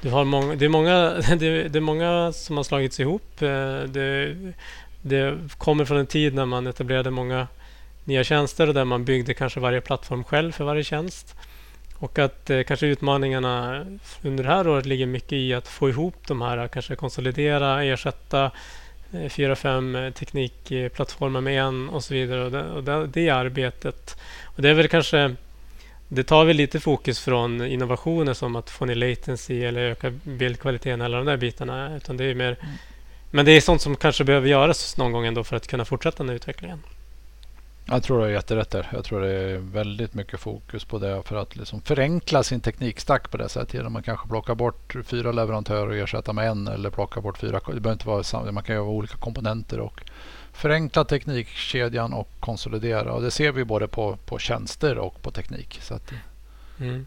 Du 0.00 0.10
har 0.10 0.24
många, 0.24 0.54
det, 0.54 0.64
är 0.64 0.68
många, 0.68 1.10
det, 1.38 1.68
det 1.68 1.78
är 1.78 1.80
många 1.80 2.32
som 2.32 2.56
har 2.56 2.64
slagits 2.64 3.00
ihop. 3.00 3.42
Eh, 3.42 3.80
det, 3.80 4.36
det 5.02 5.38
kommer 5.58 5.84
från 5.84 5.98
en 5.98 6.06
tid 6.06 6.34
när 6.34 6.46
man 6.46 6.66
etablerade 6.66 7.10
många 7.10 7.46
nya 8.04 8.24
tjänster 8.24 8.68
och 8.68 8.74
där 8.74 8.84
man 8.84 9.04
byggde 9.04 9.34
kanske 9.34 9.60
varje 9.60 9.80
plattform 9.80 10.24
själv 10.24 10.52
för 10.52 10.64
varje 10.64 10.84
tjänst. 10.84 11.36
Och 11.98 12.18
att 12.18 12.50
eh, 12.50 12.62
kanske 12.62 12.86
utmaningarna 12.86 13.84
under 14.22 14.44
det 14.44 14.50
här 14.50 14.68
året 14.68 14.86
ligger 14.86 15.06
mycket 15.06 15.32
i 15.32 15.54
att 15.54 15.68
få 15.68 15.88
ihop 15.88 16.14
de 16.26 16.42
här, 16.42 16.68
kanske 16.68 16.96
konsolidera, 16.96 17.84
ersätta 17.84 18.50
eh, 19.12 19.28
fyra, 19.28 19.56
fem 19.56 19.96
eh, 19.96 20.10
teknikplattformar 20.10 21.40
med 21.40 21.62
en 21.62 21.88
och 21.88 22.04
så 22.04 22.14
vidare. 22.14 22.44
Och 22.44 22.50
det, 22.50 22.64
och 22.64 22.84
det, 22.84 23.06
det 23.06 23.30
arbetet. 23.30 24.16
Och 24.44 24.62
det 24.62 24.68
är 24.70 24.74
väl 24.74 24.88
kanske 24.88 25.34
det 26.08 26.24
tar 26.24 26.44
väl 26.44 26.56
lite 26.56 26.80
fokus 26.80 27.20
från 27.20 27.66
innovationer 27.66 28.34
som 28.34 28.56
att 28.56 28.70
få 28.70 28.84
ner 28.84 28.94
latency 28.94 29.64
eller 29.64 29.80
öka 29.80 30.10
bildkvaliteten 30.22 31.00
eller 31.00 31.16
de 31.16 31.26
där 31.26 31.36
bitarna. 31.36 31.96
Utan 31.96 32.16
det 32.16 32.24
är 32.24 32.34
mer, 32.34 32.56
mm. 32.60 32.74
Men 33.30 33.44
det 33.44 33.52
är 33.52 33.60
sånt 33.60 33.82
som 33.82 33.96
kanske 33.96 34.24
behöver 34.24 34.48
göras 34.48 34.96
någon 34.96 35.12
gång 35.12 35.26
ändå 35.26 35.44
för 35.44 35.56
att 35.56 35.66
kunna 35.66 35.84
fortsätta 35.84 36.24
den 36.24 36.36
utvecklingen. 36.36 36.82
Jag 37.88 38.02
tror 38.02 38.18
du 38.18 38.22
har 38.22 38.30
jätterätt 38.30 38.70
där. 38.70 38.88
Jag 38.92 39.04
tror 39.04 39.20
det 39.20 39.32
är 39.32 39.56
väldigt 39.56 40.14
mycket 40.14 40.40
fokus 40.40 40.84
på 40.84 40.98
det 40.98 41.22
för 41.22 41.36
att 41.36 41.56
liksom 41.56 41.80
förenkla 41.80 42.42
sin 42.42 42.60
teknikstack 42.60 43.30
på 43.30 43.36
det 43.36 43.48
sättet. 43.48 43.74
Genom 43.74 43.92
man 43.92 44.02
kanske 44.02 44.28
plockar 44.28 44.54
bort 44.54 44.96
fyra 45.04 45.32
leverantörer 45.32 45.88
och 45.88 45.96
ersätta 45.96 46.32
med 46.32 46.48
en 46.48 46.68
eller 46.68 46.90
plocka 46.90 47.20
bort 47.20 47.38
fyra. 47.38 47.60
Det 47.66 47.80
behöver 47.80 47.92
inte 47.92 48.08
vara 48.08 48.22
samma. 48.22 48.52
Man 48.52 48.64
kan 48.64 48.74
göra 48.74 48.84
olika 48.84 49.16
komponenter 49.16 49.80
och 49.80 50.00
förenkla 50.56 51.04
teknikkedjan 51.04 52.12
och 52.12 52.28
konsolidera. 52.40 53.12
Och 53.12 53.22
det 53.22 53.30
ser 53.30 53.52
vi 53.52 53.64
både 53.64 53.88
på, 53.88 54.18
på 54.26 54.38
tjänster 54.38 54.98
och 54.98 55.22
på 55.22 55.30
teknik. 55.30 55.78
Så 55.82 55.94
att, 55.94 56.12
eh, 56.12 56.18
mm. 56.80 57.06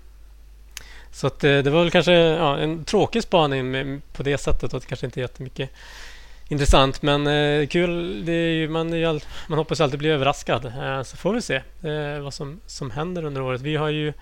Så 1.11 1.27
att 1.27 1.39
det, 1.39 1.61
det 1.61 1.69
var 1.69 1.81
väl 1.81 1.91
kanske 1.91 2.13
ja, 2.13 2.57
en 2.57 2.83
tråkig 2.83 3.23
spaning 3.23 3.71
med, 3.71 4.01
på 4.13 4.23
det 4.23 4.37
sättet 4.37 4.73
och 4.73 4.85
kanske 4.85 5.05
inte 5.05 5.19
jättemycket 5.19 5.69
intressant. 6.47 7.01
Men 7.01 7.27
eh, 7.27 7.67
kul. 7.67 8.25
Det 8.25 8.31
är 8.31 8.53
ju, 8.53 8.69
man, 8.69 8.93
är 8.93 9.07
all, 9.07 9.21
man 9.47 9.57
hoppas 9.57 9.81
alltid 9.81 9.99
bli 9.99 10.09
överraskad. 10.09 10.65
Eh, 10.65 11.03
så 11.03 11.17
får 11.17 11.33
vi 11.33 11.41
se 11.41 11.55
eh, 11.83 12.19
vad 12.19 12.33
som, 12.33 12.59
som 12.65 12.91
händer 12.91 13.25
under 13.25 13.41
året. 13.41 13.61
Vi 13.61 13.75
har 13.75 13.89
ju 13.89 14.13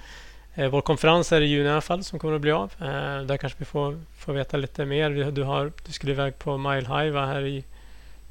eh, 0.56 0.68
vår 0.68 0.82
konferens 0.82 1.32
här 1.32 1.42
i 1.42 1.46
juni 1.46 1.70
i 1.70 1.72
alla 1.72 1.82
fall 1.82 2.04
som 2.04 2.20
kommer 2.20 2.36
att 2.36 2.42
bli 2.42 2.52
av. 2.52 2.72
Eh, 2.80 3.22
där 3.22 3.38
kanske 3.38 3.60
vi 3.60 3.66
får, 3.66 4.00
får 4.18 4.34
veta 4.34 4.58
lite 4.58 4.86
mer. 4.86 5.32
Du, 5.32 5.44
har, 5.44 5.72
du 5.86 5.92
skulle 5.92 6.12
iväg 6.12 6.40
på 6.40 6.58
Mile 6.58 6.88
High 6.88 7.16
här 7.16 7.46
i 7.46 7.64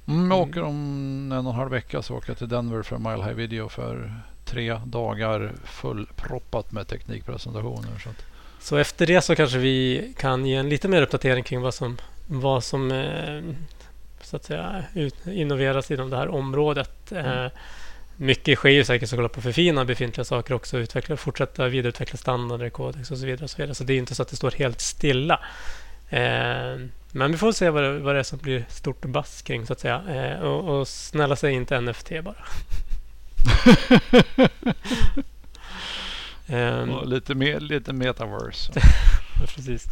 Mm, 0.09 0.31
jag 0.31 0.40
åker 0.40 0.62
om 0.62 1.33
en 1.33 1.47
och 1.47 1.53
en 1.53 1.59
halv 1.59 1.71
vecka 1.71 2.03
så 2.03 2.16
åker 2.16 2.31
jag 2.31 2.38
till 2.38 2.49
Denver 2.49 2.83
för 2.83 2.99
Mile 2.99 3.25
High 3.25 3.35
Video 3.35 3.69
för 3.69 4.12
tre 4.45 4.81
dagar 4.85 5.53
fullproppat 5.64 6.73
med 6.73 6.88
teknikpresentationer. 6.88 7.99
Så, 8.05 8.09
att. 8.09 8.25
så 8.61 8.77
efter 8.77 9.07
det 9.07 9.23
så 9.23 9.37
kanske 9.37 9.59
vi 9.59 10.14
kan 10.19 10.47
ge 10.47 10.55
en 10.55 10.69
lite 10.69 10.88
mer 10.88 11.03
uppdatering 11.03 11.45
kring 11.45 11.61
vad 11.61 11.75
som, 11.75 11.97
vad 12.27 12.64
som 12.64 12.92
eh, 12.92 13.42
så 14.21 14.37
att 14.37 14.45
säga, 14.45 14.85
innoveras 15.27 15.90
inom 15.90 16.11
det 16.11 16.16
här 16.16 16.29
området. 16.29 17.12
Mm. 17.12 17.45
Eh, 17.45 17.51
mycket 18.16 18.59
sker 18.59 18.69
ju 18.69 18.85
säkert 18.85 19.09
såklart 19.09 19.33
på 19.33 19.40
förfina 19.40 19.85
befintliga 19.85 20.25
saker 20.25 20.55
också. 20.55 20.79
Utveckla, 20.79 21.16
fortsätta 21.16 21.69
vidareutveckla 21.69 22.16
standarder, 22.16 22.71
kodex 22.71 23.11
och 23.11 23.19
så 23.19 23.27
vidare. 23.27 23.45
Och 23.45 23.51
så, 23.51 23.57
vidare. 23.57 23.75
så 23.75 23.85
det 23.85 23.92
är 23.92 23.99
inte 23.99 24.14
så 24.14 24.23
att 24.23 24.29
det 24.29 24.37
står 24.37 24.51
helt 24.51 24.81
stilla. 24.81 25.40
Eh, 26.11 26.77
men 27.16 27.31
vi 27.33 27.38
får 27.38 27.52
se 27.52 27.70
vad 27.70 27.83
det, 27.83 27.98
vad 27.98 28.14
det 28.14 28.18
är 28.18 28.22
som 28.22 28.38
blir 28.38 28.64
stort 28.68 29.05
bass 29.05 29.42
kring 29.42 29.66
så 29.66 29.72
att 29.72 29.81
säga. 29.81 30.02
Eh, 30.09 30.40
och, 30.40 30.79
och, 30.79 30.88
snälla 30.88 31.37
säg 31.37 31.52
inte 31.52 31.81
NFT 31.81 32.11
bara. 32.24 32.37
um, 36.83 37.09
lite, 37.09 37.35
mer, 37.35 37.61
lite 37.61 37.92
metaverse. 37.92 38.72
precis. 39.46 39.87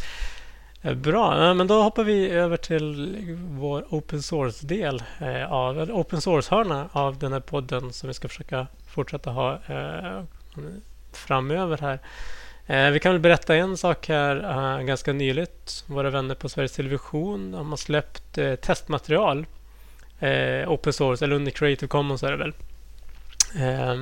Eh, 0.83 0.95
bra, 0.95 1.55
men 1.55 1.67
då 1.67 1.83
hoppar 1.83 2.05
vi 2.05 2.31
över 2.31 2.57
till 2.57 3.19
vår 3.39 3.87
open 3.91 4.23
source-del 4.23 5.03
eh, 5.19 5.53
av 5.53 5.91
open 5.91 6.21
source-hörna 6.21 6.89
av 6.93 7.19
den 7.19 7.33
här 7.33 7.41
podden 7.41 7.93
som 7.93 8.07
vi 8.07 8.15
ska 8.15 8.29
försöka 8.29 8.67
fortsätta 8.87 9.31
ha 9.31 9.61
eh, 9.67 10.23
framöver 11.13 11.79
här. 11.79 11.99
Eh, 12.67 12.91
vi 12.91 13.01
kan 13.01 13.13
väl 13.13 13.21
berätta 13.21 13.57
en 13.57 13.77
sak 13.77 14.09
här 14.09 14.37
eh, 14.37 14.85
ganska 14.85 15.13
nyligt. 15.13 15.85
Våra 15.87 16.11
vänner 16.11 16.35
på 16.35 16.49
Sveriges 16.49 16.73
Television 16.73 17.53
de 17.53 17.71
har 17.71 17.77
släppt 17.77 18.39
eh, 18.39 18.55
testmaterial. 18.55 19.47
Open 20.67 20.93
source, 20.93 21.25
eller 21.25 21.37
under 21.37 21.51
Creative 21.51 21.89
Commons 21.89 22.23
är 22.23 22.31
det 22.31 22.37
väl. 22.37 22.53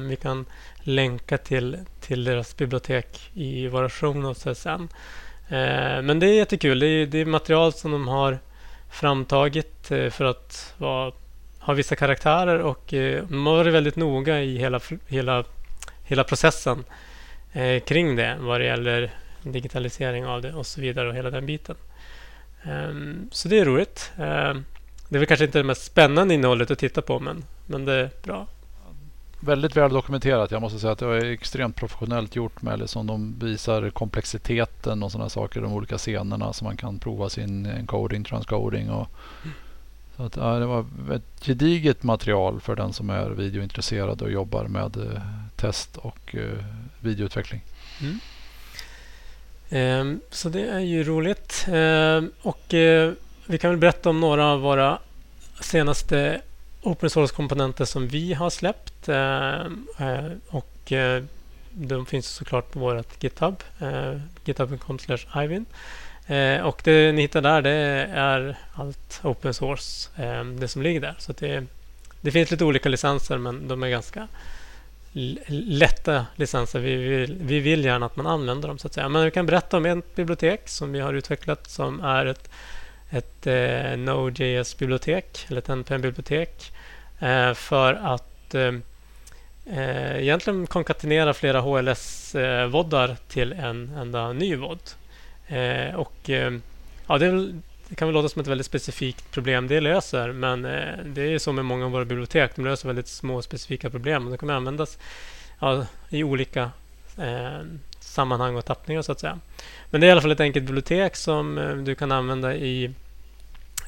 vi 0.08 0.16
kan 0.16 0.46
länka 0.82 1.38
till, 1.38 1.78
till 2.00 2.24
deras 2.24 2.56
bibliotek 2.56 3.30
i 3.34 3.68
våra 3.68 3.90
show 3.90 4.16
notes 4.16 4.58
sen. 4.58 4.88
men 6.04 6.18
det 6.18 6.26
är 6.26 6.34
jättekul. 6.34 6.78
Det 6.78 6.86
är, 6.86 7.06
det 7.06 7.18
är 7.18 7.24
material 7.24 7.72
som 7.72 7.92
de 7.92 8.08
har 8.08 8.38
framtagit 8.90 9.86
för 9.86 10.24
att 10.24 10.74
vara, 10.78 11.12
ha 11.58 11.74
vissa 11.74 11.96
karaktärer 11.96 12.58
och 12.58 12.84
de 12.88 13.46
har 13.46 13.56
varit 13.56 13.74
väldigt 13.74 13.96
noga 13.96 14.40
i 14.40 14.58
hela, 14.58 14.80
hela, 15.08 15.44
hela 16.04 16.24
processen 16.24 16.84
eh, 17.52 17.82
kring 17.82 18.16
det 18.16 18.36
vad 18.40 18.60
det 18.60 18.64
gäller 18.64 19.10
digitalisering 19.42 20.26
av 20.26 20.42
det 20.42 20.52
och 20.52 20.66
så 20.66 20.80
vidare 20.80 21.08
och 21.08 21.14
hela 21.14 21.30
den 21.30 21.46
biten. 21.46 21.76
Um, 22.64 23.28
så 23.32 23.48
det 23.48 23.58
är 23.58 23.64
roligt. 23.64 24.12
Um, 24.16 24.64
det 25.08 25.16
är 25.16 25.18
väl 25.18 25.26
kanske 25.26 25.44
inte 25.44 25.58
det 25.58 25.64
mest 25.64 25.84
spännande 25.84 26.34
innehållet 26.34 26.70
att 26.70 26.78
titta 26.78 27.02
på 27.02 27.20
men, 27.20 27.44
men 27.66 27.84
det 27.84 27.92
är 27.92 28.10
bra. 28.22 28.46
Väldigt 29.40 29.76
väl 29.76 29.92
dokumenterat. 29.92 30.50
Jag 30.50 30.60
måste 30.62 30.78
säga 30.78 30.92
att 30.92 30.98
det 30.98 31.06
var 31.06 31.24
extremt 31.24 31.76
professionellt 31.76 32.36
gjort 32.36 32.62
med 32.62 32.78
liksom 32.78 33.06
de 33.06 33.38
visar 33.38 33.90
komplexiteten 33.90 35.02
och 35.02 35.12
sådana 35.12 35.28
saker 35.28 35.60
de 35.60 35.72
olika 35.72 35.98
scenerna 35.98 36.52
så 36.52 36.64
man 36.64 36.76
kan 36.76 36.98
prova 36.98 37.28
sin 37.28 37.66
encoding, 37.66 38.24
transcoding 38.24 38.90
och 38.90 39.08
mm. 39.44 39.54
så 40.16 40.22
att, 40.22 40.36
ja, 40.36 40.58
det 40.58 40.66
var 40.66 40.86
ett 41.14 41.44
gediget 41.44 42.02
material 42.02 42.60
för 42.60 42.76
den 42.76 42.92
som 42.92 43.10
är 43.10 43.30
videointresserad 43.30 44.22
och 44.22 44.30
jobbar 44.30 44.64
med 44.64 44.96
eh, 44.96 45.22
test 45.56 45.96
och 45.96 46.34
eh, 46.34 46.64
videoutveckling. 47.02 47.60
Mm. 48.00 48.20
Eh, 49.68 50.18
så 50.30 50.48
det 50.48 50.68
är 50.68 50.80
ju 50.80 51.04
roligt. 51.04 51.66
Eh, 51.68 52.22
och 52.42 52.74
eh, 52.74 53.12
vi 53.46 53.58
kan 53.58 53.70
väl 53.70 53.78
berätta 53.78 54.10
om 54.10 54.20
några 54.20 54.46
av 54.46 54.60
våra 54.60 54.98
senaste 55.60 56.40
open 56.82 57.10
source-komponenter 57.10 57.84
som 57.84 58.08
vi 58.08 58.32
har 58.32 58.50
släppt. 58.50 59.08
Ehm, 59.08 59.86
eh, 59.98 60.32
och 60.48 60.92
eh, 60.92 61.22
de 61.70 62.06
finns 62.06 62.26
såklart 62.26 62.72
på 62.72 62.78
vårt 62.78 63.22
GitHub. 63.22 63.62
Eh, 63.80 64.20
github.com 64.44 64.98
Ivin. 65.44 65.66
Eh, 66.26 66.60
och 66.60 66.80
det 66.84 67.12
ni 67.12 67.22
hittar 67.22 67.40
där 67.40 67.62
det 67.62 67.70
är 68.14 68.58
allt 68.74 69.20
open 69.22 69.54
source, 69.54 70.10
ehm, 70.16 70.60
det 70.60 70.68
som 70.68 70.82
ligger 70.82 71.00
där. 71.00 71.14
Så 71.18 71.32
det, 71.32 71.64
det 72.20 72.30
finns 72.30 72.50
lite 72.50 72.64
olika 72.64 72.88
licenser 72.88 73.38
men 73.38 73.68
de 73.68 73.82
är 73.82 73.88
ganska 73.88 74.28
lätta 75.12 76.26
licenser. 76.36 76.80
Vi 76.80 76.96
vill, 76.96 77.38
vi 77.40 77.60
vill 77.60 77.84
gärna 77.84 78.06
att 78.06 78.16
man 78.16 78.26
använder 78.26 78.68
dem. 78.68 78.78
så 78.78 78.86
att 78.86 78.94
säga. 78.94 79.08
Men 79.08 79.24
vi 79.24 79.30
kan 79.30 79.46
berätta 79.46 79.76
om 79.76 79.86
ett 79.86 80.14
bibliotek 80.14 80.68
som 80.68 80.92
vi 80.92 81.00
har 81.00 81.14
utvecklat 81.14 81.70
som 81.70 82.00
är 82.00 82.26
ett, 82.26 82.50
ett 83.10 83.46
eh, 83.46 83.96
Node.js-bibliotek 83.96 85.46
eller 85.48 85.58
ett 85.58 85.68
NPM-bibliotek 85.68 86.72
eh, 87.18 87.54
för 87.54 87.94
att 87.94 88.54
eh, 88.54 88.72
eh 89.66 90.22
egentligen 90.22 90.66
konkatenera 90.66 91.34
flera 91.34 91.60
HLS-voddar 91.60 93.08
eh, 93.08 93.16
till 93.28 93.52
en 93.52 93.92
enda 93.96 94.32
ny 94.32 94.56
vodd. 94.56 94.90
Eh, 95.46 95.94
och, 95.94 96.30
eh, 96.30 96.52
ja, 97.06 97.18
det 97.18 97.26
är 97.26 97.52
det 97.92 97.96
kan 97.96 98.08
väl 98.08 98.14
låta 98.14 98.28
som 98.28 98.40
ett 98.40 98.46
väldigt 98.46 98.66
specifikt 98.66 99.30
problem 99.30 99.68
det 99.68 99.80
löser 99.80 100.32
men 100.32 100.64
eh, 100.64 101.04
det 101.04 101.22
är 101.22 101.38
så 101.38 101.52
med 101.52 101.64
många 101.64 101.84
av 101.84 101.90
våra 101.90 102.04
bibliotek. 102.04 102.56
De 102.56 102.64
löser 102.64 102.88
väldigt 102.88 103.08
små 103.08 103.42
specifika 103.42 103.90
problem 103.90 104.24
och 104.24 104.30
de 104.30 104.38
kommer 104.38 104.54
användas 104.54 104.98
ja, 105.60 105.86
i 106.08 106.24
olika 106.24 106.70
eh, 107.18 107.60
sammanhang 108.00 108.56
och 108.56 108.64
tappningar 108.64 109.02
så 109.02 109.12
att 109.12 109.20
säga. 109.20 109.38
Men 109.90 110.00
det 110.00 110.06
är 110.06 110.08
i 110.08 110.12
alla 110.12 110.20
fall 110.20 110.30
ett 110.30 110.40
enkelt 110.40 110.66
bibliotek 110.66 111.16
som 111.16 111.58
eh, 111.58 111.76
du 111.76 111.94
kan 111.94 112.12
använda 112.12 112.54
i, 112.54 112.90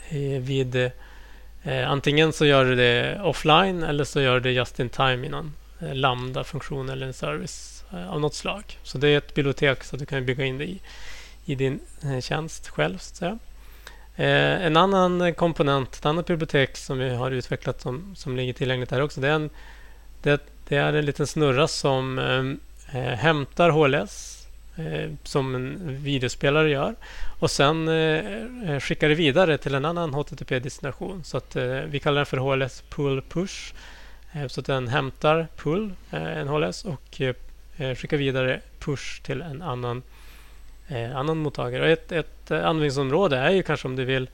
i 0.08 0.38
vid 0.38 0.76
eh, 1.62 1.90
antingen 1.90 2.32
så 2.32 2.46
gör 2.46 2.64
du 2.64 2.74
det 2.74 3.20
offline 3.22 3.82
eller 3.82 4.04
så 4.04 4.20
gör 4.20 4.34
du 4.34 4.40
det 4.40 4.52
just 4.52 4.80
in 4.80 4.88
time 4.88 5.26
i 5.26 5.28
någon 5.28 5.52
eh, 5.80 5.94
lambda-funktion 5.94 6.88
eller 6.88 7.06
en 7.06 7.14
service 7.14 7.84
eh, 7.92 8.12
av 8.12 8.20
något 8.20 8.34
slag. 8.34 8.78
Så 8.82 8.98
det 8.98 9.08
är 9.08 9.18
ett 9.18 9.34
bibliotek 9.34 9.84
så 9.84 9.96
du 9.96 10.06
kan 10.06 10.26
bygga 10.26 10.44
in 10.44 10.58
det 10.58 10.64
i, 10.64 10.80
i 11.44 11.54
din 11.54 11.80
eh, 12.02 12.20
tjänst 12.20 12.68
själv. 12.68 12.98
Så 12.98 13.12
att 13.12 13.16
säga. 13.16 13.38
Eh, 14.16 14.66
en 14.66 14.76
annan 14.76 15.34
komponent, 15.34 15.94
ett 15.94 16.06
annat 16.06 16.26
bibliotek 16.26 16.76
som 16.76 16.98
vi 16.98 17.14
har 17.14 17.30
utvecklat 17.30 17.80
som, 17.80 18.14
som 18.16 18.36
ligger 18.36 18.52
tillgängligt 18.52 18.90
här 18.90 19.02
också. 19.02 19.20
Det 19.20 19.28
är 19.28 19.32
en, 19.32 19.50
det, 20.22 20.42
det 20.68 20.76
är 20.76 20.92
en 20.92 21.06
liten 21.06 21.26
snurra 21.26 21.68
som 21.68 22.18
eh, 22.18 23.00
eh 23.00 23.14
hämtar 23.16 23.70
HLS 23.70 24.46
eh, 24.76 25.10
som 25.22 25.54
en 25.54 25.96
videospelare 26.02 26.70
gör 26.70 26.94
och 27.38 27.50
sen 27.50 27.88
eh, 27.88 28.42
eh 28.70 28.80
skickar 28.80 29.08
det 29.08 29.14
vidare 29.14 29.58
till 29.58 29.74
en 29.74 29.84
annan 29.84 30.14
HTTP-destination. 30.14 31.24
Så 31.24 31.36
att, 31.36 31.56
eh, 31.56 31.64
vi 31.64 32.00
kallar 32.00 32.16
den 32.16 32.26
för 32.26 32.36
HLS 32.36 32.82
Pull 32.88 33.22
Push. 33.22 33.74
så 34.48 34.60
att 34.60 34.66
den 34.66 34.88
hämtar 34.88 35.48
pull, 35.56 35.92
en 36.10 36.48
HLS 36.48 36.84
och 36.84 37.20
skickar 37.96 38.16
vidare 38.16 38.60
push 38.78 39.22
till 39.22 39.42
en 39.42 39.62
annan 39.62 40.02
eh, 40.88 41.16
annan 41.16 41.38
mottagare. 41.38 41.82
Och 41.82 41.88
ett, 41.88 42.12
ett 42.12 42.50
eh, 42.50 42.66
användningsområde 42.66 43.36
är 43.36 43.50
ju 43.50 43.62
kanske 43.62 43.88
om 43.88 43.96
du 43.96 44.04
vill 44.04 44.28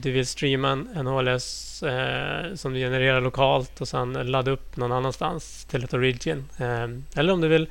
du 0.00 0.10
vill 0.10 0.26
streama 0.26 0.70
en 0.94 1.06
HLS 1.06 1.82
eh, 1.82 2.54
som 2.54 2.72
du 2.72 2.78
genererar 2.78 3.20
lokalt 3.20 3.80
och 3.80 3.88
sen 3.88 4.12
ladda 4.12 4.50
upp 4.50 4.76
någon 4.76 4.92
annanstans 4.92 5.64
till 5.64 5.84
ett 5.84 5.94
origin. 5.94 6.44
Eh, 6.58 6.88
eller 7.16 7.32
om 7.32 7.40
du 7.40 7.48
vill, 7.48 7.68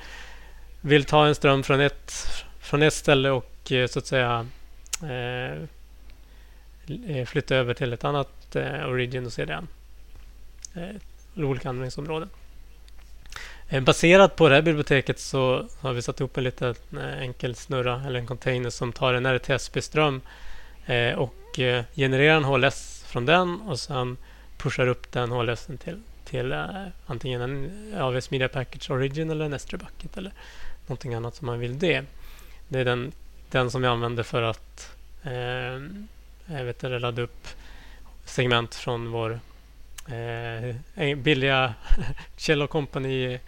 vill 0.82 1.06
ta 1.06 1.28
en 1.28 1.36
ström 1.36 1.64
från 1.64 1.82
ett, 1.82 2.14
från 2.60 2.82
ett 2.82 2.94
ställe 2.94 3.30
och 3.30 3.72
eh, 3.72 3.88
så 3.88 4.00
att 4.00 4.06
säga 4.06 4.48
eh, 5.04 5.64
eh, 7.18 7.26
flytta 7.26 7.56
över 7.56 7.74
till 7.74 7.94
ett 7.94 8.04
annat 8.04 8.56
origin 8.88 9.26
och 9.26 9.34
CDN. 9.34 9.68
Eh, 10.76 11.44
olika 11.44 11.70
användningsområden. 11.70 12.30
Eh, 13.72 13.82
baserat 13.82 14.36
på 14.36 14.50
det 14.50 14.56
här 14.56 14.62
biblioteket 14.62 15.20
så 15.20 15.68
har 15.82 15.94
vi 15.94 16.02
satt 16.02 16.20
ihop 16.20 16.38
en 16.38 16.44
liten 16.44 16.76
eh, 16.94 17.22
enkel 17.22 17.56
snurra 17.56 18.04
eller 18.08 18.20
en 18.20 18.28
container 18.28 18.70
som 18.70 18.94
tar 18.94 19.14
en 19.14 19.26
RTSP-ström 19.26 20.22
eh, 20.86 21.14
och 21.14 21.36
genererar 21.96 22.38
en 22.38 22.44
HLS 22.44 23.04
från 23.08 23.26
den 23.26 23.62
och 23.62 23.80
sen 23.80 24.18
pushar 24.58 24.88
upp 24.88 25.12
den 25.12 25.32
HLS 25.32 25.70
till, 25.84 26.02
till 26.26 26.54
antingen 27.06 27.42
en 27.42 27.72
AWS 27.98 28.32
Media 28.32 28.50
Package 28.50 28.92
Origin 28.92 29.30
eller 29.30 29.46
en 29.46 29.54
S3 29.54 29.78
Bucket 29.78 30.18
eller 30.18 30.32
någonting 30.88 31.14
annat 31.14 31.36
som 31.36 31.46
man 31.46 31.60
vill 31.60 31.80
det. 31.80 32.04
Det 32.68 32.80
är 32.80 32.86
den, 32.86 33.12
den 33.50 33.72
som 33.72 33.82
vi 33.82 33.88
använder 33.88 34.24
för 34.24 34.42
att 34.42 34.96
eh, 35.24 35.82
jag 36.58 36.66
vet 36.66 36.84
ladda 36.84 37.22
upp 37.22 37.48
segment 38.26 38.76
från 38.76 39.12
vår 39.12 39.40
eh, 40.08 41.16
billiga 41.16 41.74
Kjell 42.38 42.68
Company 42.68 43.40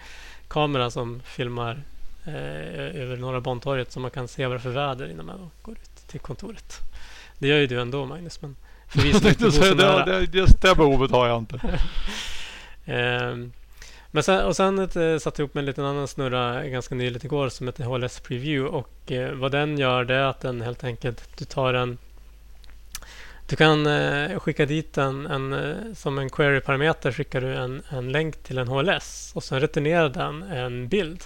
kamera 0.48 0.92
som 0.92 1.22
filmar 1.26 1.82
eh, 2.26 3.02
över 3.02 3.18
Norra 3.18 3.42
Bantorget 3.42 3.92
så 3.92 4.00
man 4.00 4.12
kan 4.12 4.28
se 4.28 4.46
vad 4.46 4.56
det 4.56 4.60
är 4.60 4.62
för 4.62 4.70
väder 4.70 5.12
innan 5.12 5.26
man 5.26 5.52
går 5.62 5.74
ut 5.74 6.08
till 6.08 6.20
kontoret. 6.20 6.80
Det 7.38 7.48
gör 7.48 7.58
ju 7.58 7.68
du 7.68 7.82
ändå 7.82 8.06
Magnus. 8.06 8.42
Men 8.42 8.56
för 8.88 9.02
vi 9.02 9.14
som 9.14 9.28
inte 9.28 9.44
bor 9.44 9.52
så 9.52 9.76
nära. 9.76 10.06
Det, 10.06 10.38
just 10.38 10.62
det 10.62 10.76
behovet 10.76 11.12
har 11.12 11.28
jag 11.28 11.38
inte. 11.38 11.56
eh, 12.86 13.36
men 14.12 14.24
sen, 14.24 14.46
och 14.46 14.56
sen 14.56 14.80
ett, 14.80 14.96
eh, 14.96 15.18
satte 15.18 15.42
jag 15.42 15.46
ihop 15.46 15.54
med 15.54 15.62
en 15.62 15.66
liten 15.66 15.86
annan 15.86 16.08
snurra 16.08 16.68
ganska 16.68 16.96
nyligen 16.96 17.26
igår 17.26 17.50
som 17.50 17.68
heter 17.68 17.84
HLS 17.84 18.20
Preview. 18.20 18.78
Och 18.78 19.12
eh, 19.12 19.34
vad 19.34 19.52
den 19.52 19.78
gör 19.78 20.06
det 20.06 20.16
är 20.16 20.24
att 20.24 20.40
den 20.40 20.62
helt 20.62 20.84
enkelt, 20.84 21.38
du 21.38 21.46
tar 21.46 21.74
en 21.74 21.98
du 23.48 23.56
kan 23.56 23.88
eh, 23.88 24.40
skicka 24.40 24.66
dit 24.66 24.98
en, 24.98 25.28
en 25.28 25.54
eh, 25.54 25.94
som 25.96 26.18
en 26.20 26.30
query-parameter 26.30 27.12
skickar 27.12 27.42
du 27.42 27.54
en, 27.56 27.82
en 27.90 28.12
länk 28.12 28.44
till 28.44 28.58
en 28.58 28.68
HLS 28.68 29.32
och 29.36 29.44
sen 29.44 29.60
returnerar 29.60 30.10
den 30.10 30.44
en 30.44 30.88
bild 30.88 31.24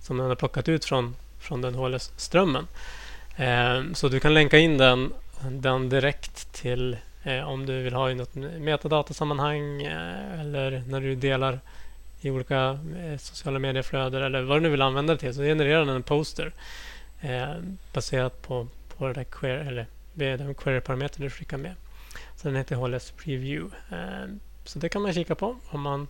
som 0.00 0.18
den 0.18 0.28
har 0.28 0.34
plockat 0.34 0.68
ut 0.68 0.84
från, 0.84 1.16
från 1.40 1.60
den 1.60 1.74
HLS-strömmen. 1.74 2.66
Eh, 3.36 3.82
så 3.94 4.08
du 4.08 4.20
kan 4.20 4.34
länka 4.34 4.58
in 4.58 4.78
den, 4.78 5.12
den 5.50 5.88
direkt 5.88 6.52
till 6.52 6.96
eh, 7.22 7.48
om 7.48 7.66
du 7.66 7.82
vill 7.82 7.94
ha 7.94 8.10
i 8.10 8.14
något 8.14 8.34
metadatasammanhang 8.34 9.82
eh, 9.82 10.40
eller 10.40 10.82
när 10.88 11.00
du 11.00 11.14
delar 11.14 11.60
i 12.20 12.30
olika 12.30 12.78
eh, 12.98 13.18
sociala 13.18 13.58
medieflöden 13.58 14.22
eller 14.22 14.42
vad 14.42 14.56
du 14.56 14.60
nu 14.60 14.68
vill 14.68 14.82
använda 14.82 15.12
det 15.12 15.18
till. 15.18 15.34
Så 15.34 15.42
genererar 15.42 15.84
den 15.84 15.96
en 15.96 16.02
poster 16.02 16.52
eh, 17.20 17.54
baserat 17.92 18.42
på, 18.42 18.66
på 18.96 19.06
det 19.06 19.12
där 19.12 19.24
query, 19.24 19.68
eller 19.68 19.86
den 20.14 20.54
Query-parameter 20.54 21.20
du 21.20 21.30
skickar 21.30 21.56
med. 21.56 21.74
Så 22.36 22.48
den 22.48 22.56
heter 22.56 22.76
HLS 22.76 23.10
Preview. 23.10 23.76
Ehm, 23.90 24.40
så 24.64 24.78
det 24.78 24.88
kan 24.88 25.02
man 25.02 25.12
kika 25.12 25.34
på 25.34 25.56
om 25.70 25.80
man 25.80 26.08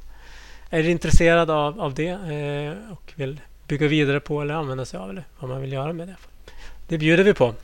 är 0.71 0.89
intresserad 0.89 1.51
av, 1.51 1.81
av 1.81 1.95
det 1.95 2.09
eh, 2.09 2.93
och 2.93 3.13
vill 3.15 3.41
bygga 3.69 3.89
vidare 3.89 4.21
på 4.21 4.43
eller 4.43 4.55
använda 4.55 4.85
sig 4.85 5.01
av 5.01 5.11
eller 5.11 5.25
vad 5.39 5.51
man 5.51 5.61
vill 5.61 5.73
göra 5.73 5.93
med 5.93 6.09
det. 6.09 6.17
Det 6.89 6.99
bjuder 6.99 7.25
vi 7.25 7.35
på. 7.35 7.55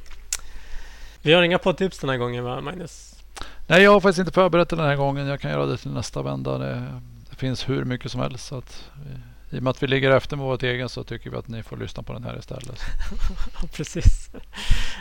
Vi 1.22 1.32
har 1.32 1.42
inga 1.42 1.58
poddtips 1.58 1.98
den 1.98 2.10
här 2.10 2.16
gången 2.16 2.44
va, 2.44 2.60
Magnus? 2.60 3.16
Nej, 3.66 3.82
jag 3.82 3.90
har 3.90 4.00
faktiskt 4.00 4.18
inte 4.18 4.32
förberett 4.32 4.68
den 4.68 4.78
här 4.78 4.96
gången. 4.96 5.26
Jag 5.26 5.40
kan 5.40 5.50
göra 5.50 5.66
det 5.66 5.76
till 5.76 5.90
nästa 5.90 6.22
vända. 6.22 6.58
Det, 6.58 7.00
det 7.30 7.36
finns 7.36 7.68
hur 7.68 7.84
mycket 7.84 8.10
som 8.10 8.20
helst. 8.20 8.46
Så 8.46 8.58
att 8.58 8.90
i 9.50 9.58
och 9.58 9.62
med 9.62 9.70
att 9.70 9.82
vi 9.82 9.86
ligger 9.86 10.10
efter 10.10 10.36
med 10.36 10.46
vårt 10.46 10.62
egen 10.62 10.88
så 10.88 11.04
tycker 11.04 11.30
vi 11.30 11.36
att 11.36 11.48
ni 11.48 11.62
får 11.62 11.76
lyssna 11.76 12.02
på 12.02 12.12
den 12.12 12.24
här 12.24 12.38
istället. 12.38 12.80
precis. 13.72 14.30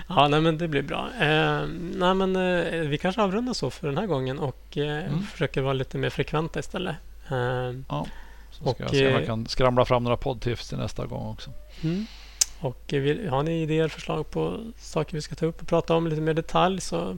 Ja, 0.10 0.28
nej, 0.28 0.42
men 0.42 0.58
det 0.58 0.68
blir 0.68 0.82
bra. 0.82 1.10
Eh, 1.20 1.68
nej, 1.96 2.14
men, 2.14 2.36
eh, 2.36 2.80
vi 2.88 2.98
kanske 2.98 3.22
avrundar 3.22 3.54
så 3.54 3.70
för 3.70 3.88
den 3.88 3.98
här 3.98 4.06
gången 4.06 4.40
och 4.40 4.78
eh, 4.78 5.06
Mm. 5.06 5.24
försöker 5.24 5.62
vara 5.62 5.74
lite 5.74 5.98
mer 5.98 6.10
frekventa 6.10 6.60
istället. 6.60 6.96
Eh, 7.30 7.36
Ja. 7.90 8.08
Så 8.52 8.62
ska 8.62 8.70
Och, 8.70 8.76
jag 8.80 8.90
se 8.90 9.08
om 9.08 9.14
jag 9.14 9.22
eh, 9.22 9.28
kan 9.28 9.48
skramla 9.48 9.86
fram 9.86 10.04
några 10.04 10.18
poddtips 10.18 10.70
till 10.70 10.78
nästa 10.78 11.06
gång 11.06 11.28
också. 11.30 11.52
Mm. 11.84 12.06
Och 12.60 12.94
eh, 12.94 13.02
vill, 13.02 13.30
har 13.30 13.44
ni 13.44 13.62
idéer, 13.62 13.88
förslag 13.88 14.32
på 14.32 14.64
saker 14.78 15.14
vi 15.14 15.22
ska 15.22 15.36
ta 15.36 15.46
upp 15.46 15.62
och 15.62 15.68
prata 15.68 15.96
om 15.96 16.08
lite 16.08 16.22
mer 16.22 16.34
detalj 16.34 16.82
så, 16.82 17.18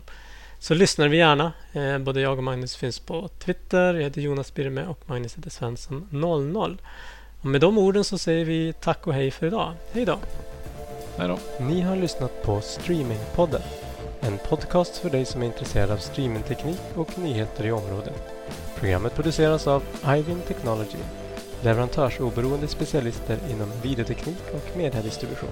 så 0.59 0.73
lyssnar 0.73 1.07
vi 1.07 1.17
gärna. 1.17 1.51
Eh, 1.73 1.97
både 1.97 2.21
jag 2.21 2.37
och 2.37 2.43
Magnus 2.43 2.75
finns 2.75 2.99
på 2.99 3.27
Twitter. 3.27 3.93
Jag 3.93 4.01
heter 4.03 4.21
Jonas 4.21 4.53
Birme 4.53 4.85
och 4.85 4.99
Magnus 5.05 5.37
heter 5.37 5.49
Svensson 5.49 6.07
00. 6.11 6.77
Och 7.41 7.45
med 7.45 7.61
de 7.61 7.77
orden 7.77 8.03
så 8.03 8.17
säger 8.17 8.45
vi 8.45 8.73
tack 8.73 9.07
och 9.07 9.13
hej 9.13 9.31
för 9.31 9.47
idag. 9.47 9.73
Hej 9.91 10.05
då! 10.05 10.19
Hej 11.17 11.27
då. 11.27 11.39
Ni 11.65 11.81
har 11.81 11.95
lyssnat 11.95 12.43
på 12.43 12.61
Streamingpodden. 12.61 13.61
En 14.19 14.37
podcast 14.49 14.97
för 14.97 15.09
dig 15.09 15.25
som 15.25 15.41
är 15.41 15.45
intresserad 15.45 15.91
av 15.91 15.97
streamingteknik 15.97 16.79
och 16.95 17.19
nyheter 17.19 17.65
i 17.65 17.71
området. 17.71 18.21
Programmet 18.75 19.15
produceras 19.15 19.67
av 19.67 19.83
Ivin 20.17 20.41
Technology, 20.47 20.97
leverantörsoberoende 21.61 22.67
specialister 22.67 23.39
inom 23.51 23.71
videoteknik 23.83 24.43
och 24.53 24.77
mediedistribution. 24.77 25.49